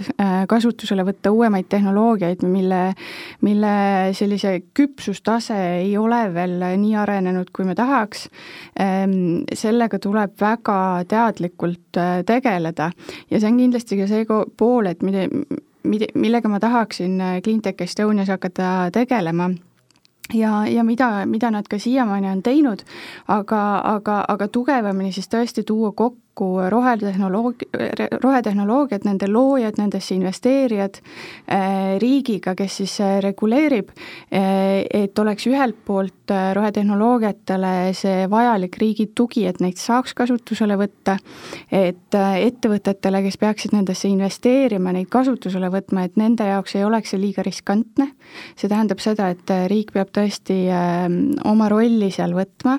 [0.48, 2.94] kasutusele võtta uuemaid tehnoloogiaid, mille,
[3.42, 3.72] mille
[4.14, 8.28] sellise küpsustase ei ole veel nii arenenud, kui me tahaks.
[8.80, 12.92] Ähm, sellega tuleb väga teadlikult tegeleda
[13.30, 15.26] ja see on kindlasti ka see pool, et mida,
[16.14, 19.50] millega ma tahaksin Cleantech Estonias hakata tegelema
[20.34, 22.84] ja, ja mida, mida nad ka siiamaani on teinud,
[23.28, 23.62] aga,
[23.94, 27.62] aga, aga tugevamini siis tõesti tuua kokku kokku rohetehnoloog-,
[28.22, 31.00] rohetehnoloogiad, nende loojad, nendesse investeerijad
[32.00, 33.90] riigiga, kes siis reguleerib,
[34.30, 41.18] et oleks ühelt poolt rohetehnoloogiatele see vajalik riigi tugi, et neid saaks kasutusele võtta,
[41.70, 47.20] et ettevõtetele, kes peaksid nendesse investeerima, neid kasutusele võtma, et nende jaoks ei oleks see
[47.20, 48.08] liiga riskantne,
[48.56, 50.62] see tähendab seda, et riik peab tõesti
[51.48, 52.78] oma rolli seal võtma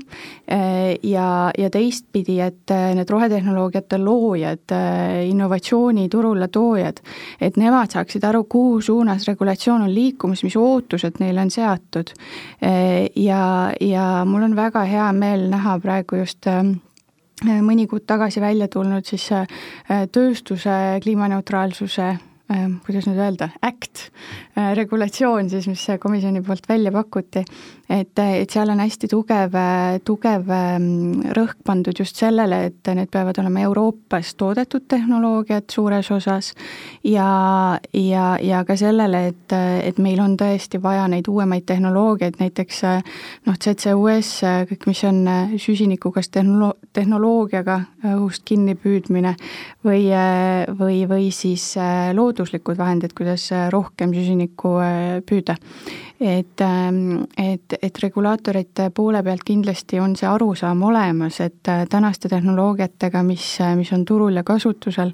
[0.50, 3.10] ja, ja teistpidi, et need
[3.44, 4.74] rohetehnoloogiate loojad,
[5.28, 7.02] innovatsiooni turule toojad,
[7.42, 12.14] et nemad saaksid aru, kuhu suunas regulatsioon on liikumas, mis ootused neile on seatud.
[13.16, 16.48] ja, ja mul on väga hea meel näha praegu just
[17.44, 19.30] mõni kuud tagasi välja tulnud siis
[20.12, 22.14] tööstuse kliimaneutraalsuse
[22.86, 24.10] kuidas nüüd öelda, act,
[24.78, 27.42] regulatsioon siis, mis komisjoni poolt välja pakuti,
[27.90, 29.56] et, et seal on hästi tugev,
[30.08, 36.54] tugev mm, rõhk pandud just sellele, et need peavad olema Euroopas toodetud tehnoloogiad suures osas
[37.04, 37.28] ja,
[37.94, 42.82] ja, ja ka sellele, et, et meil on tõesti vaja neid uuemaid tehnoloogiaid, näiteks
[43.48, 44.32] noh, CCUS,
[44.72, 45.22] kõik, mis on
[45.60, 47.80] süsiniku kas tehnolo-, tehnoloogiaga
[48.14, 49.36] õhust kinni püüdmine
[49.86, 50.08] või,
[50.80, 51.74] või, või siis
[52.16, 54.78] looduslikud vahendid, kuidas rohkem süsinikku
[55.28, 55.58] püüda.
[56.24, 56.62] Et,
[57.38, 63.46] et, et regulaatorite poole pealt kindlasti on see arusaam olemas, et äh, tänaste tehnoloogiatega, mis,
[63.62, 65.14] äh, mis on turul ja kasutusel,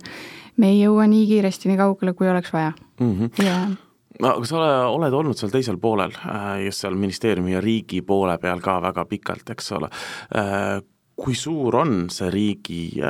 [0.57, 3.11] me ei jõua nii kiiresti nii kaugele, kui oleks vaja mm.
[3.15, 3.45] -hmm.
[3.45, 3.57] ja
[4.19, 8.01] no aga sa ole, oled olnud seal teisel poolel, äh, just seal ministeeriumi ja riigi
[8.01, 9.89] poole peal ka väga pikalt, eks ole.
[11.19, 13.01] kui suur on see riigi,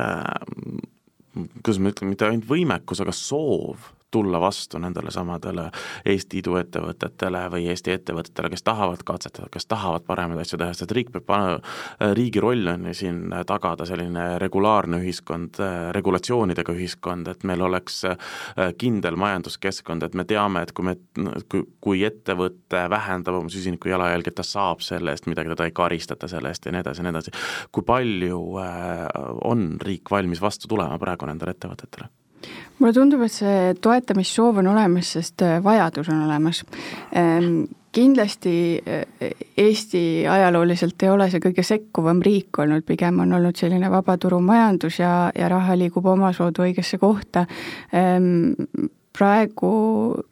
[1.61, 5.69] kuidas ma ütlen, mitte ainult võimekus, aga soov tulla vastu nendele samadele
[6.05, 11.11] Eesti iduettevõtetele või Eesti ettevõtetele, kes tahavad katsetada, kes tahavad paremaid asju teha, sest riik
[11.13, 11.59] peab panema,
[12.17, 15.59] riigi roll on ju siin tagada selline regulaarne ühiskond,
[15.95, 18.01] regulatsioonidega ühiskond, et meil oleks
[18.81, 20.95] kindel majanduskeskkond, et me teame, et kui me,
[21.51, 26.29] kui, kui ettevõte vähendab oma süsiniku jalajälge, ta saab selle eest midagi, teda ei karistata
[26.31, 27.35] selle eest ja nii edasi ja nii edasi.
[27.71, 29.05] kui palju äh,
[29.49, 32.09] on riik valmis vastu tulema praegu nendele ettevõtetele?
[32.79, 36.63] Mulle tundub, et see toetamissoov on olemas, sest äh, vajadus on olemas.
[37.11, 43.57] Ehm, kindlasti äh, Eesti ajalooliselt ei ole see kõige sekkuvam riik olnud, pigem on olnud
[43.59, 47.45] selline vabaturumajandus ja, ja raha liigub omasoodu õigesse kohta
[47.91, 48.53] ehm,
[49.19, 49.71] praegu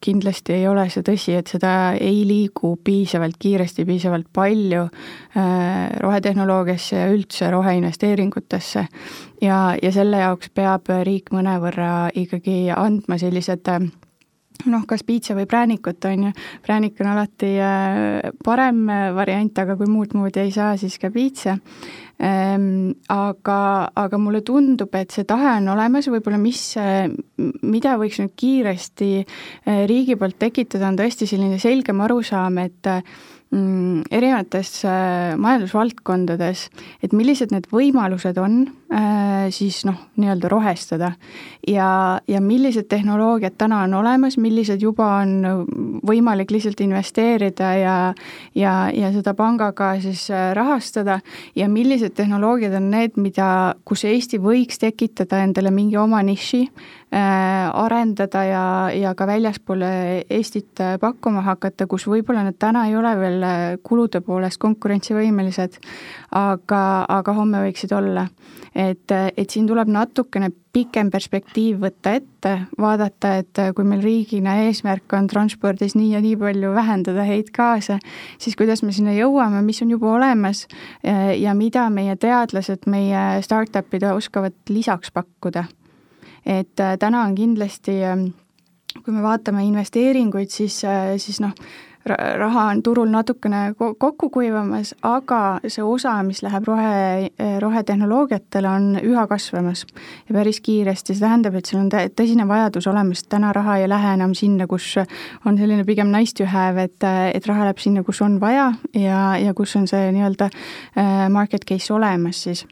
[0.04, 5.44] kindlasti ei ole see tõsi, et seda ei liigu piisavalt kiiresti, piisavalt palju äh,
[6.04, 8.88] rohetehnoloogiasse ja üldse roheinvesteeringutesse.
[9.42, 13.90] ja, ja selle jaoks peab riik mõnevõrra ikkagi andma sellised äh,
[14.66, 16.34] noh, kas piitsa või präänikut, on ju,
[16.66, 21.58] präänik on alati äh, parem variant, aga kui muud moodi ei saa, siis ka piitsa.
[22.18, 23.60] Ehm, aga,
[23.94, 26.62] aga mulle tundub, et see tahe on olemas, võib-olla mis,
[27.38, 29.12] mida võiks nüüd kiiresti
[29.86, 32.90] riigi poolt tekitada, on tõesti selline selgem arusaam, et
[33.52, 36.66] erinevates äh, majandusvaldkondades,
[37.04, 38.58] et millised need võimalused on
[38.92, 41.14] äh, siis noh, nii-öelda rohestada.
[41.68, 45.64] Ja, ja millised tehnoloogiad täna on olemas, millised juba on
[46.08, 47.96] võimalik lihtsalt investeerida ja
[48.56, 51.22] ja, ja seda pangaga siis äh, rahastada
[51.56, 53.50] ja millised tehnoloogiad on need, mida,
[53.88, 59.90] kus Eesti võiks tekitada endale mingi oma niši Äh, arendada ja, ja ka väljaspoole
[60.30, 65.80] Eestit äh, pakkuma hakata, kus võib-olla nad täna ei ole veel äh, kulude poolest konkurentsivõimelised,
[66.36, 68.28] aga, aga homme võiksid olla.
[68.78, 75.16] et, et siin tuleb natukene pikem perspektiiv võtta ette, vaadata, et kui meil riigina eesmärk
[75.18, 77.98] on transpordis nii ja nii palju vähendada heitgaase,
[78.38, 80.68] siis kuidas me sinna jõuame, mis on juba olemas
[81.02, 85.66] ja mida meie teadlased, meie startup'id oskavad lisaks pakkuda
[86.46, 88.30] et äh, täna on kindlasti, ähm,
[89.04, 91.54] kui me vaatame investeeringuid, siis, äh, siis noh,
[92.38, 99.26] raha on turul natukene kokku kuivamas, aga see osa, mis läheb rohe, rohetehnoloogiatele, on üha
[99.28, 99.86] kasvamas
[100.30, 104.14] ja päris kiiresti, see tähendab, et seal on tõsine vajadus olemas, täna raha ei lähe
[104.16, 104.94] enam sinna, kus
[105.46, 109.22] on selline pigem nice to have, et, et raha läheb sinna, kus on vaja ja,
[109.42, 112.66] ja kus on see nii-öelda äh, market case olemas siis.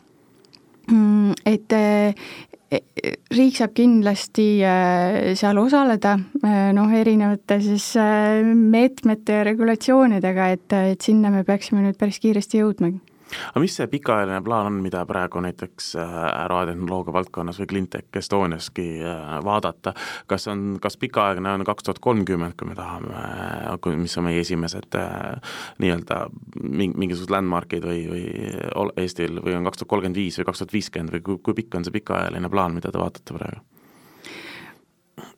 [0.92, 1.74] Mm, et,
[3.36, 10.78] riik saab kindlasti äh, seal osaleda äh, noh, erinevate siis äh, meetmete ja regulatsioonidega, et,
[10.96, 13.15] et sinna me peaksime nüüd päris kiiresti jõudmagi
[13.50, 16.16] aga mis see pikaajaline plaan on, mida praegu näiteks äh,
[16.52, 19.94] rohetehnoloogia valdkonnas või Cleantech Estoniaski äh, vaadata,
[20.32, 23.26] kas on, kas pikaaegne on kaks tuhat kolmkümmend, kui me tahame,
[24.02, 26.26] mis on meie esimesed äh, nii-öelda
[26.64, 28.26] mingisugused landmark'id või, või
[29.04, 31.80] Eestil või on kaks tuhat kolmkümmend viis või kaks tuhat viiskümmend või kui, kui pikk
[31.80, 33.75] on see pikaajaline plaan, mida te vaatate praegu?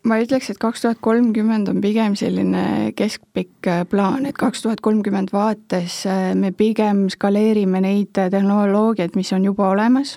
[0.08, 4.82] Ma ütleks, et kaks tuhat kolmkümmend on pigem selline keskpikk äh, plaan, et kaks tuhat
[4.86, 10.16] kolmkümmend vaates äh, me pigem skaleerime neid tehnoloogiaid, mis on juba olemas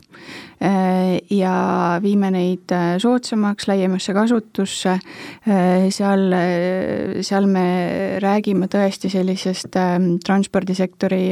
[0.62, 1.55] äh, ja
[2.03, 4.97] viime neid soodsamaks, laiemasse kasutusse,
[5.95, 6.35] seal,
[7.27, 7.66] seal me
[8.23, 9.79] räägime tõesti sellisest
[10.27, 11.23] transpordisektori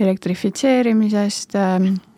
[0.00, 2.09] elektrifitseerimisest, Äh,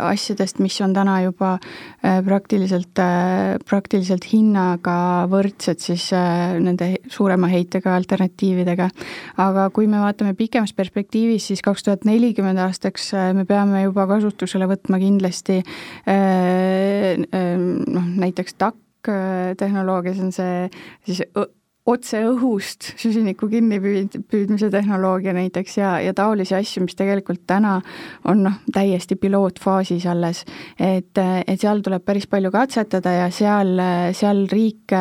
[0.00, 7.94] asjadest, mis on täna juba äh, praktiliselt, äh, praktiliselt hinnaga võrdsed siis nende suurema heitega
[7.96, 8.90] alternatiividega.
[9.40, 14.68] aga kui me vaatame pikemas perspektiivis, siis kaks tuhat nelikümmend aastaks me peame juba kasutusele
[14.70, 15.60] võtma kindlasti
[17.90, 19.14] noh, näiteks TAK
[19.60, 20.68] tehnoloogia, see on see
[21.08, 21.24] siis
[21.90, 27.76] otse õhust süsiniku kinnipüüdmise tehnoloogia näiteks ja, ja taolisi asju, mis tegelikult täna
[28.28, 30.44] on noh, täiesti pilootfaasis alles.
[30.78, 33.74] et, et seal tuleb päris palju katsetada ja seal,
[34.16, 34.94] seal riik,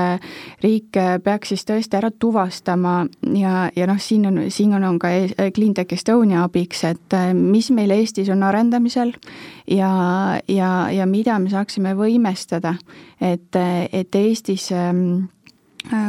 [0.63, 2.95] riik peaks siis tõesti ära tuvastama
[3.38, 5.13] ja, ja noh, siin on, siin on, on ka
[5.56, 9.13] Cleantech Estonia abiks, et mis meil Eestis on arendamisel
[9.69, 9.91] ja,
[10.47, 12.75] ja, ja mida me saaksime võimestada,
[13.21, 15.38] et, et Eestis ähm, Äh,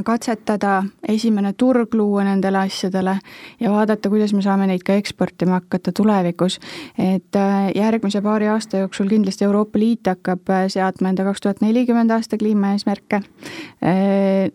[0.04, 3.14] katsetada, esimene turg luua nendele asjadele
[3.60, 6.58] ja vaadata, kuidas me saame neid ka eksportima hakata tulevikus.
[6.98, 11.60] et äh, järgmise paari aasta jooksul kindlasti Euroopa Liit hakkab äh, seadma enda kaks tuhat
[11.60, 13.22] nelikümmend aasta kliimaeesmärke.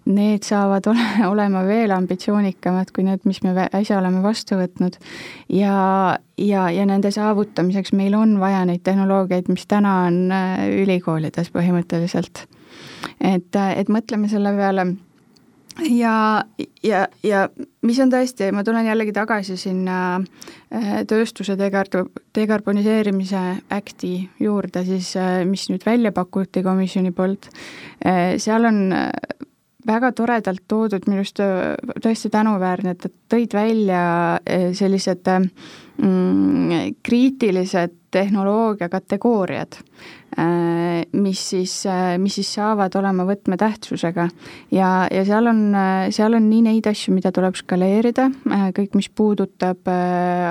[0.05, 4.99] Need saavad ole, olema veel ambitsioonikamad kui need, mis me äsja oleme vastu võtnud
[5.49, 10.29] ja, ja, ja nende saavutamiseks meil on vaja neid tehnoloogiaid, mis täna on
[10.83, 12.45] ülikoolides põhimõtteliselt.
[13.21, 14.87] et, et mõtleme selle peale
[15.89, 16.43] ja,
[16.83, 17.45] ja, ja
[17.85, 21.89] mis on tõesti, ma tulen jällegi tagasi sinna äh, tööstuse degar-,
[22.35, 23.43] dekarboniseerimise
[23.75, 27.49] act'i juurde siis, äh, mis nüüd välja pakuti komisjoni poolt,
[28.05, 28.81] äh, seal on
[29.87, 31.41] väga toredalt toodud, minu arust
[32.03, 34.03] tõesti tänuväärne, et nad tõid välja
[34.77, 39.81] sellised mm, kriitilised tehnoloogia kategooriad
[40.39, 44.25] Äh, mis siis, äh, mis siis saavad olema võtmetähtsusega.
[44.71, 48.25] ja, ja seal on, äh, seal on nii neid asju, mida tuleb skaleerida,
[48.75, 49.87] kõik, mis puudutab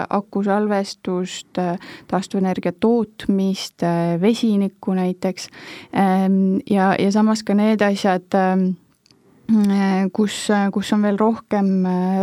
[0.08, 1.60] akusalvestust,
[2.08, 3.84] taastuvenergia tootmist,
[4.20, 5.50] vesinikku näiteks,
[5.92, 8.70] ähm, ja, ja samas ka need asjad, ähm,
[10.14, 10.36] kus,
[10.72, 11.66] kus on veel rohkem,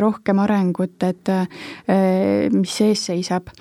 [0.02, 1.32] rohkem arengut, et
[2.54, 3.52] mis ees seisab.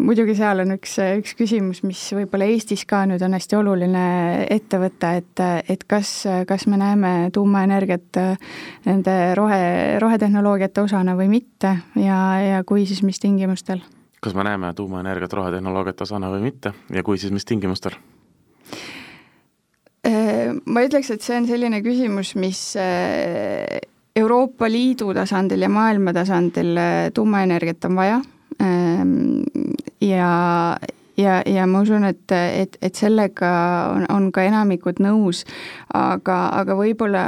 [0.00, 4.06] muidugi seal on üks, üks küsimus, mis võib-olla Eestis ka nüüd on hästi oluline
[4.52, 6.14] ette võtta, et, et kas,
[6.48, 8.22] kas me näeme tuumaenergiat
[8.86, 13.84] nende rohe, rohetehnoloogiate osana või mitte ja, ja kui, siis mis tingimustel?
[14.26, 17.98] kas me näeme tuumaenergiat rohetehnoloogiate osana või mitte ja kui, siis mis tingimustel?
[20.56, 23.80] Äh, ma ütleks, et see on selline küsimus, mis äh,
[24.16, 28.20] Euroopa Liidu tasandil ja maailma tasandil äh, tuumaenergiat on vaja.
[28.62, 29.42] Ähm,
[30.00, 30.76] ja,
[31.16, 33.50] ja, ja ma usun, et, et, et sellega
[33.92, 35.44] on, on ka enamikud nõus,
[35.92, 37.26] aga, aga võib-olla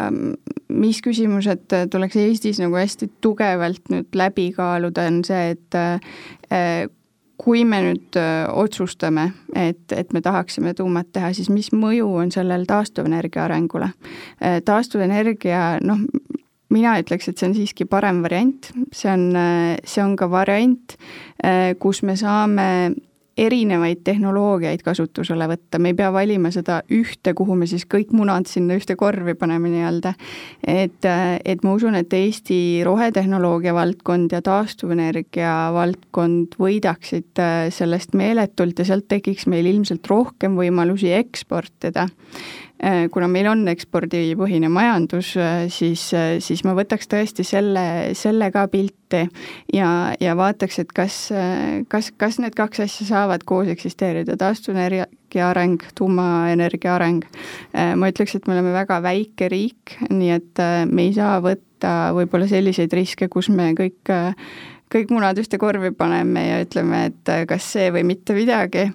[0.68, 6.96] mis küsimused tuleks Eestis nagu hästi tugevalt nüüd läbi kaaluda, on see, et
[7.38, 8.18] kui me nüüd
[8.50, 13.92] otsustame, et, et me tahaksime tuumat teha, siis mis mõju on sellel taastuvenergia arengule?
[14.66, 16.02] taastuvenergia, noh,
[16.74, 19.28] mina ütleks, et see on siiski parem variant, see on,
[19.86, 20.96] see on ka variant,
[21.78, 22.68] kus me saame
[23.38, 28.48] erinevaid tehnoloogiaid kasutusele võtta, me ei pea valima seda ühte, kuhu me siis kõik munad
[28.50, 30.14] sinna ühte korvi paneme nii-öelda.
[30.66, 31.08] et,
[31.44, 38.88] et ma usun, et Eesti rohetehnoloogia valdkond ja taastuvenergia valdkond võidaksid äh, sellest meeletult ja
[38.88, 42.08] sealt tekiks meil ilmselt rohkem võimalusi eksportida
[43.10, 48.66] kuna meil on ekspordipõhine majandus, äh, siis, äh, siis ma võtaks tõesti selle, selle ka
[48.70, 49.24] pilti
[49.74, 51.16] ja, ja vaataks, et kas,
[51.90, 57.24] kas, kas need kaks asja saavad koos eksisteerida, taastuvenergia areng, tuumaenergia areng.
[57.72, 62.48] ma ütleks, et me oleme väga väike riik, nii et me ei saa võtta võib-olla
[62.50, 64.12] selliseid riske, kus me kõik
[64.92, 68.88] kõik munad ühte korvi paneme ja ütleme, et kas see või mitte midagi.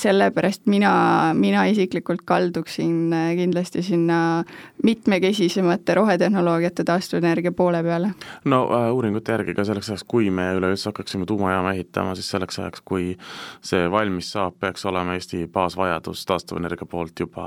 [0.00, 4.44] sellepärast mina, mina isiklikult kalduksin kindlasti sinna
[4.82, 8.10] mitmekesisemate rohetehnoloogiate taastuvenergia poole peale.
[8.44, 12.58] no äh, uuringute järgi ka selleks ajaks, kui me üleüldse hakkaksime tuumajaama ehitama, siis selleks
[12.58, 13.16] ajaks, kui
[13.60, 17.46] see valmis saab, peaks olema Eesti baasvajadus taastuvenergia poolt juba,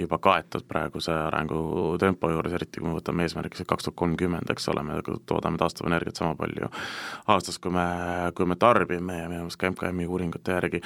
[0.00, 4.68] juba kaetud praeguse arengutempo juures, eriti kui me võtame eesmärgiks, et kaks tuhat kolmkümmend, eks
[4.68, 6.70] ole, me toodame taastuvenergiat sama palju
[7.30, 7.84] aastas, kui me,
[8.36, 10.80] kui me tarbime ja minu meelest ka MKM-i uuringute järgi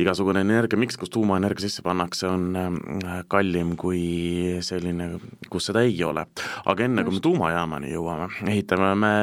[0.00, 5.12] igasugune energiamiks, kus tuumaenergia sisse pannakse, on äh, kallim kui selline,
[5.52, 6.26] kus seda ei ole.
[6.66, 9.14] aga enne, kui me tuumajaamani jõuame, ehitame me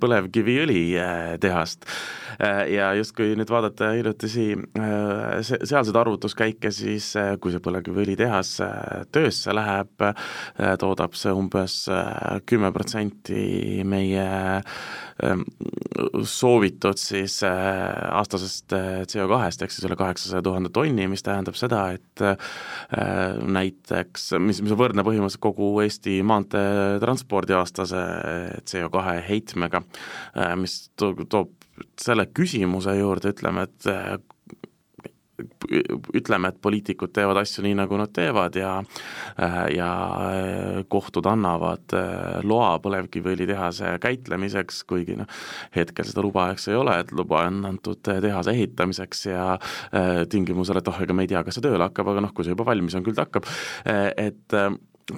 [0.00, 8.56] põlevkiviõlitehast äh, ja justkui nüüd vaadata hiljutisi äh, sealseid arvutuskäike, siis kui see põlevkiviõlitehas
[9.14, 10.02] töösse läheb,
[10.80, 11.76] toodab see umbes
[12.48, 14.26] kümme protsenti meie
[16.28, 18.74] soovitud siis aastasest
[19.10, 22.24] CO2-st ehk siis üle kaheksasaja tuhande tonni, mis tähendab seda, et
[23.58, 28.02] näiteks, mis, mis võrdne põhimõtteliselt kogu Eesti maanteetranspordi aastase
[28.70, 29.82] CO2 heitmega,
[30.60, 31.54] mis toob
[32.00, 34.33] selle küsimuse juurde, ütleme, et
[36.14, 38.76] ütleme, et poliitikud teevad asju nii, nagu nad teevad ja
[39.74, 39.90] ja
[40.90, 41.94] kohtud annavad
[42.46, 45.30] loa põlevkiviõlitehase käitlemiseks, kuigi noh,
[45.74, 49.46] hetkel seda luba, eks ei ole, et luba on antud tehase ehitamiseks ja
[50.30, 52.54] tingimusel, et oh, ega me ei tea, kas see tööle hakkab, aga noh, kui see
[52.54, 53.48] juba valmis on, küll ta hakkab,
[53.84, 54.58] et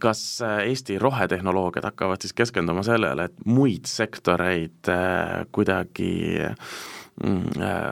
[0.01, 4.91] kas Eesti rohetehnoloogiad hakkavad siis keskenduma sellele, et muid sektoreid
[5.55, 6.96] kuidagi äh, äh,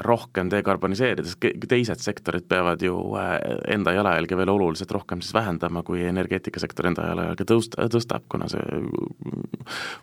[0.04, 3.38] rohkem dekarboniseerida, sest teised sektorid peavad ju äh,
[3.72, 8.82] enda jalajälge veel oluliselt rohkem siis vähendama, kui energeetikasektor enda jalajälge tõust-, tõstab, kuna see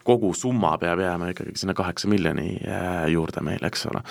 [0.08, 4.02] kogu summa peab jääma ikkagi sinna kaheksa miljoni äh, juurde meil, eks ole.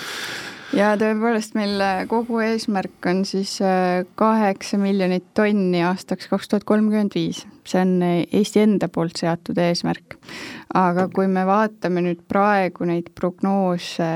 [0.78, 3.56] Ja tõepoolest, meil kogu eesmärk on siis
[4.14, 10.16] kaheksa miljonit tonni aastaks kaks tuhat kolmkümmend viis see on Eesti enda poolt seatud eesmärk.
[10.70, 14.06] aga kui me vaatame nüüd praegu neid prognoose,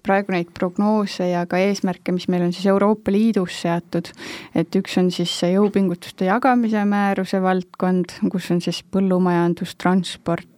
[0.00, 4.08] praegu neid prognoose ja ka eesmärke, mis meil on siis Euroopa Liidus seatud,
[4.56, 10.48] et üks on siis see jõupingutuste jagamise määruse valdkond, kus on siis põllumajandus, transport,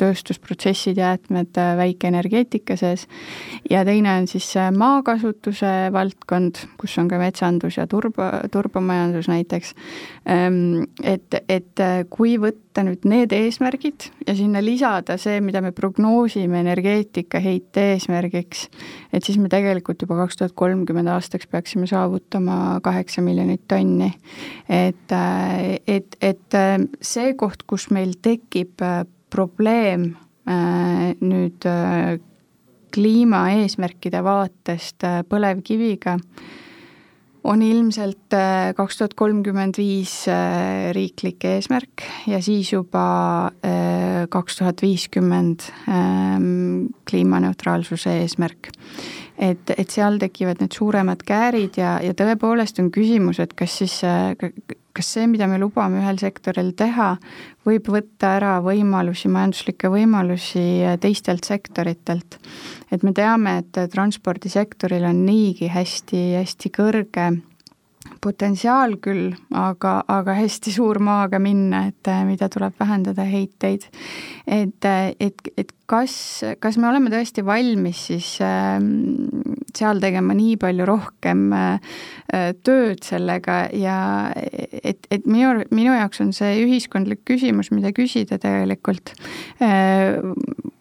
[0.00, 3.04] tööstusprotsessid, jäätmed väikeenergeetika sees,
[3.68, 9.74] ja teine on siis maakasutuse valdkond, kus on ka metsandus ja turba, turbamajandus näiteks,
[10.24, 15.72] ehm, et, et äh, kui võtta nüüd need eesmärgid ja sinna lisada see, mida me
[15.76, 18.66] prognoosime energeetikaheite eesmärgiks,
[19.14, 24.12] et siis me tegelikult juba kaks tuhat kolmkümmend aastaks peaksime saavutama kaheksa miljonit tonni.
[24.68, 28.82] et, äh, et, et äh, see koht, kus meil tekib
[29.30, 30.14] probleem
[30.48, 31.64] nüüd
[32.96, 36.14] kliimaeesmärkide vaatest põlevkiviga,
[37.44, 43.04] on ilmselt äh, kaks tuhat kolmkümmend viis äh, riiklik eesmärk ja siis juba
[43.64, 48.72] äh, kaks tuhat viiskümmend ähm, kliimaneutraalsuse eesmärk.
[49.38, 54.00] et, et seal tekivad need suuremad käärid ja, ja tõepoolest on küsimus, et kas siis,
[54.98, 57.14] kas see, mida me lubame ühel sektoril teha,
[57.68, 60.66] võib võtta ära võimalusi, majanduslikke võimalusi
[61.00, 62.40] teistelt sektoritelt
[62.92, 67.28] et me teame, et transpordisektoril on niigi hästi-hästi kõrge
[68.24, 73.84] potentsiaal küll, aga, aga hästi suur maaga minna, et mida tuleb vähendada heiteid.
[74.46, 74.88] et,
[75.20, 76.14] et, et kas,
[76.60, 78.76] kas me oleme tõesti valmis siis äh,
[79.76, 81.98] seal tegema nii palju rohkem äh,
[82.66, 83.98] tööd sellega ja
[84.36, 89.14] et, et minu, minu jaoks on see ühiskondlik küsimus, mida küsida tegelikult
[89.64, 90.18] äh,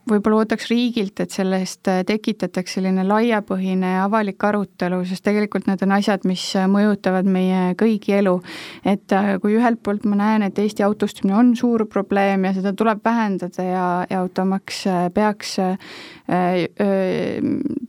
[0.07, 5.95] võib-olla ootaks riigilt, et sellest äh, tekitataks selline laiapõhine avalik arutelu, sest tegelikult need on
[5.97, 8.37] asjad, mis äh, mõjutavad meie kõigi elu.
[8.85, 12.73] et äh, kui ühelt poolt ma näen, et Eesti autostumine on suur probleem ja seda
[12.77, 15.57] tuleb vähendada ja, ja automaks peaks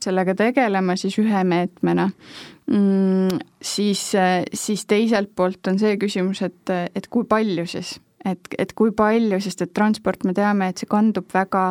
[0.04, 2.08] sellega tegelema siis ühe meetmena
[2.70, 4.04] mm,, siis,
[4.54, 7.96] siis teiselt poolt on see küsimus, et, et kui palju siis
[8.26, 11.64] et, et kui palju, sest et transport, me teame, et see kandub väga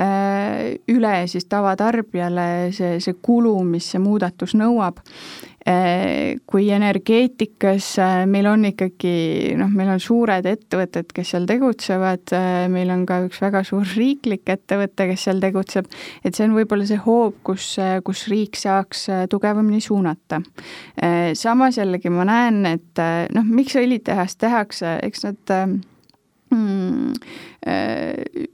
[0.00, 5.50] äh, üle siis tavatarbijale, see, see kulu, mis see muudatus nõuab äh,.
[5.60, 12.64] Kui energeetikas äh, meil on ikkagi noh, meil on suured ettevõtted, kes seal tegutsevad äh,,
[12.72, 15.90] meil on ka üks väga suur riiklik ettevõte, kes seal tegutseb,
[16.24, 17.74] et see on võib-olla see hoob, kus,
[18.06, 20.40] kus riik saaks tugevamini suunata.
[21.36, 23.00] Samas jällegi ma näen, et
[23.34, 25.76] noh, miks õlitehast tehakse, eks nad äh,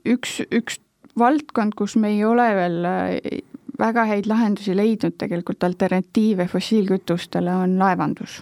[0.07, 0.81] üks, üks
[1.17, 2.85] valdkond, kus me ei ole veel
[3.79, 8.41] väga häid lahendusi leidnud tegelikult alternatiive fossiilkütustele, on laevandus.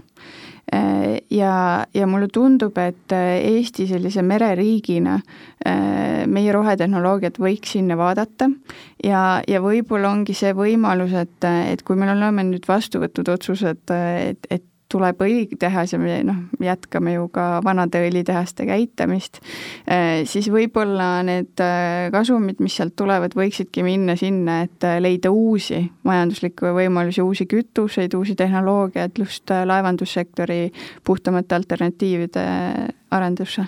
[0.73, 5.19] Äh, ja, ja mulle tundub, et äh, Eesti sellise mereriigina,
[5.61, 8.49] äh, meie rohetehnoloogiat võiks sinna vaadata
[9.03, 13.93] ja, ja võib-olla ongi see võimalus, et, et kui me oleme nüüd vastu võtnud otsused,
[13.93, 14.65] et, et
[14.95, 19.41] tuleb õlitehas ja me noh, jätkame ju ka vanade õlitehaste käitamist,
[19.83, 25.31] eh, siis võib-olla need eh, kasumid, mis sealt tulevad, võiksidki minna sinna, et eh, leida
[25.35, 30.69] uusi majanduslikke võimalusi, uusi kütuseid, uusi tehnoloogiaid just laevandussektori
[31.03, 32.45] puhtamate alternatiivide
[33.15, 33.67] arendusse.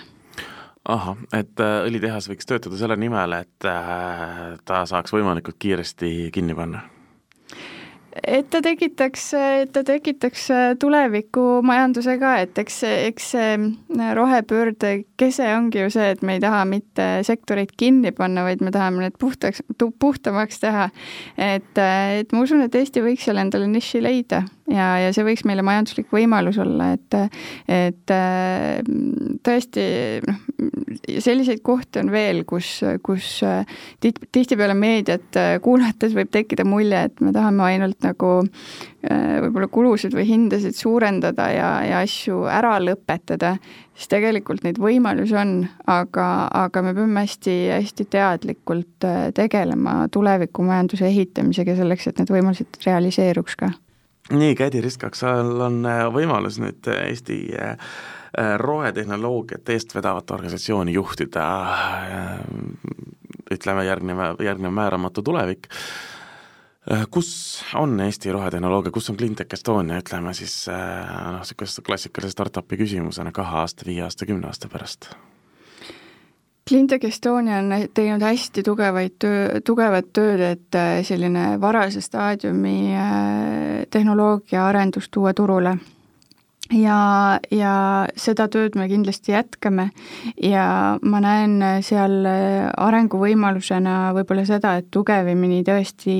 [0.88, 3.66] Ahah, et õlitehas võiks töötada selle nimel, et
[4.64, 6.86] ta saaks võimalikult kiiresti kinni panna
[8.26, 10.48] et ta tekitaks, et ta tekitaks
[10.80, 13.56] tuleviku majanduse ka, et eks, eks see
[14.18, 18.72] rohepöörde kese ongi ju see, et me ei taha mitte sektoreid kinni panna, vaid me
[18.74, 19.62] tahame need puhtaks,
[20.00, 20.88] puhtamaks teha.
[21.36, 25.44] et, et ma usun, et Eesti võiks seal endale niši leida ja, ja see võiks
[25.48, 27.18] meile majanduslik võimalus olla, et,
[27.68, 28.14] et
[29.46, 29.86] tõesti
[30.26, 30.42] noh,
[31.18, 33.38] selliseid kohti on veel, kus, kus
[34.00, 40.26] tihtipeale meediat kuulates võib tekkida mulje, et me tahame ainult nagu äh, võib-olla kulusid või
[40.28, 43.56] hindasid suurendada ja, ja asju ära lõpetada,
[43.96, 45.58] siis tegelikult neid võimalusi on,
[45.90, 46.28] aga,
[46.64, 53.72] aga me peame hästi-hästi teadlikult äh, tegelema tulevikumajanduse ehitamisega selleks, et need võimalused realiseeruks ka.
[54.30, 57.40] Nii, Kädi Riskak, sul on äh, võimalus nüüd Eesti
[58.60, 61.46] rohetehnoloogiat eest vedavat organisatsiooni juhtida
[63.50, 65.70] ütleme, järgneva, järgnev määramatu tulevik
[66.92, 72.32] Äh, kus on Eesti rohetehnoloogia, kus on Cleantech Estonia, ütleme siis äh, noh, niisuguse klassikalise
[72.32, 75.10] startup'i küsimusena kahe aasta, viie aasta, kümne aasta pärast?
[76.68, 82.92] Cleantech Estonia on teinud hästi tugevaid töö, tugevat tööd, et äh, selline varase staadiumi
[83.90, 85.78] tehnoloogia arendus tuua turule.
[86.76, 86.98] Ja,
[87.48, 87.72] ja
[88.20, 89.86] seda tööd me kindlasti jätkame
[90.44, 96.18] ja ma näen seal arenguvõimalusena võib-olla seda, et tugevamini tõesti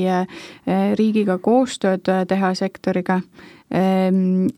[0.96, 3.20] riigiga koostööd teha sektoriga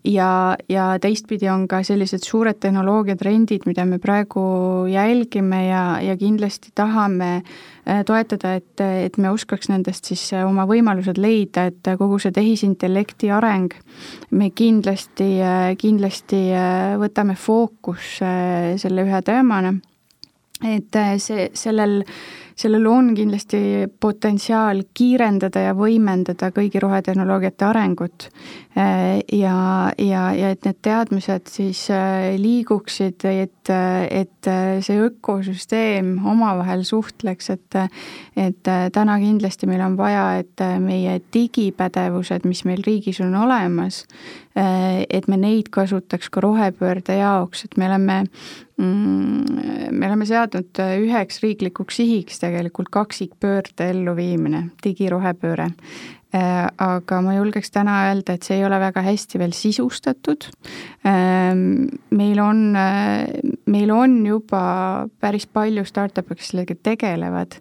[0.05, 4.43] ja, ja teistpidi on ka sellised suured tehnoloogiatrendid, mida me praegu
[4.91, 10.67] jälgime ja, ja kindlasti tahame äh, toetada, et, et me oskaks nendest siis äh, oma
[10.71, 13.75] võimalused leida, et kogu see tehisintellekti areng,
[14.31, 16.45] me kindlasti, äh, kindlasti
[17.03, 18.35] võtame fookusse
[18.79, 19.75] selle ühe teemana.
[20.61, 22.03] Et see, sellel
[22.61, 23.61] sellel on kindlasti
[24.01, 28.29] potentsiaal kiirendada ja võimendada kõigi rohetehnoloogiate arengut.
[28.77, 29.55] Äh, ja,
[29.99, 34.51] ja, ja et need teadmised siis äh, liiguksid, et, et
[34.85, 37.81] see ökosüsteem omavahel suhtleks, et
[38.41, 44.05] et täna kindlasti meil on vaja, et meie digipädevused, mis meil riigis on olemas,
[44.61, 48.17] et me neid kasutaks ka rohepöörde jaoks, et me oleme
[48.77, 55.71] mm, me oleme seadnud üheks riiklikuks sihiks tegelikult kaksikpöörde elluviimine, digirohepööre.
[56.31, 60.47] Äh, aga ma julgeks täna öelda, et see ei ole väga hästi veel sisustatud.
[61.03, 63.27] Ähm, meil on, äh,
[63.71, 64.61] meil on juba
[65.23, 67.57] päris palju startup'e, kes sellega tegelevad,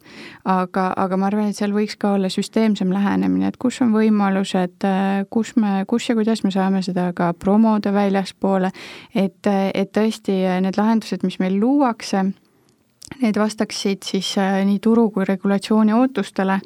[0.49, 4.86] aga, aga ma arvan, et seal võiks ka olla süsteemsem lähenemine, et kus on võimalused,
[5.34, 8.72] kus me, kus ja kuidas me saame seda ka promoda väljaspoole,
[9.14, 12.26] et, et tõesti need lahendused, mis meil luuakse,
[13.20, 16.60] need vastaksid siis nii turu kui regulatsiooni ootustele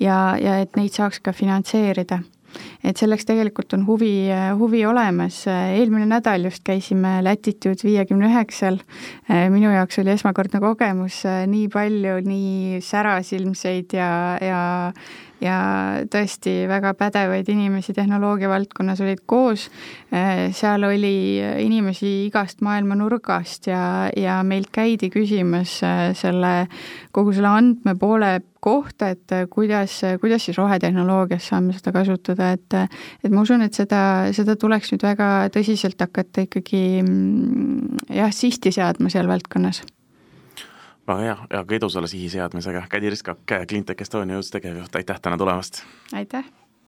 [0.00, 2.20] ja, ja et neid saaks ka finantseerida
[2.84, 4.28] et selleks tegelikult on huvi,
[4.58, 8.80] huvi olemas, eelmine nädal just käisime Latitude viiekümne üheksal,
[9.52, 14.10] minu jaoks oli esmakordne kogemus, nii palju nii särasilmseid ja,
[14.42, 14.60] ja
[15.40, 15.56] ja
[16.10, 19.68] tõesti väga pädevaid inimesi tehnoloogia valdkonnas olid koos.
[20.14, 26.54] Äh, seal oli inimesi igast maailma nurgast ja, ja meilt käidi küsimas äh, selle,
[27.12, 32.78] kogu selle andmepoole kohta, et kuidas, kuidas siis rohetehnoloogias saame seda kasutada, et
[33.22, 34.00] et ma usun, et seda,
[34.34, 39.84] seda tuleks nüüd väga tõsiselt hakata ikkagi mm, jah, sihti seadma seal valdkonnas
[41.06, 42.86] väga hea ja ka edu sulle sihi seadmisega.
[42.90, 45.82] Kadi Riskak, Cleantech Estonia juhatuse tegevjuht, aitäh täna tulemast!
[46.12, 46.44] aitäh!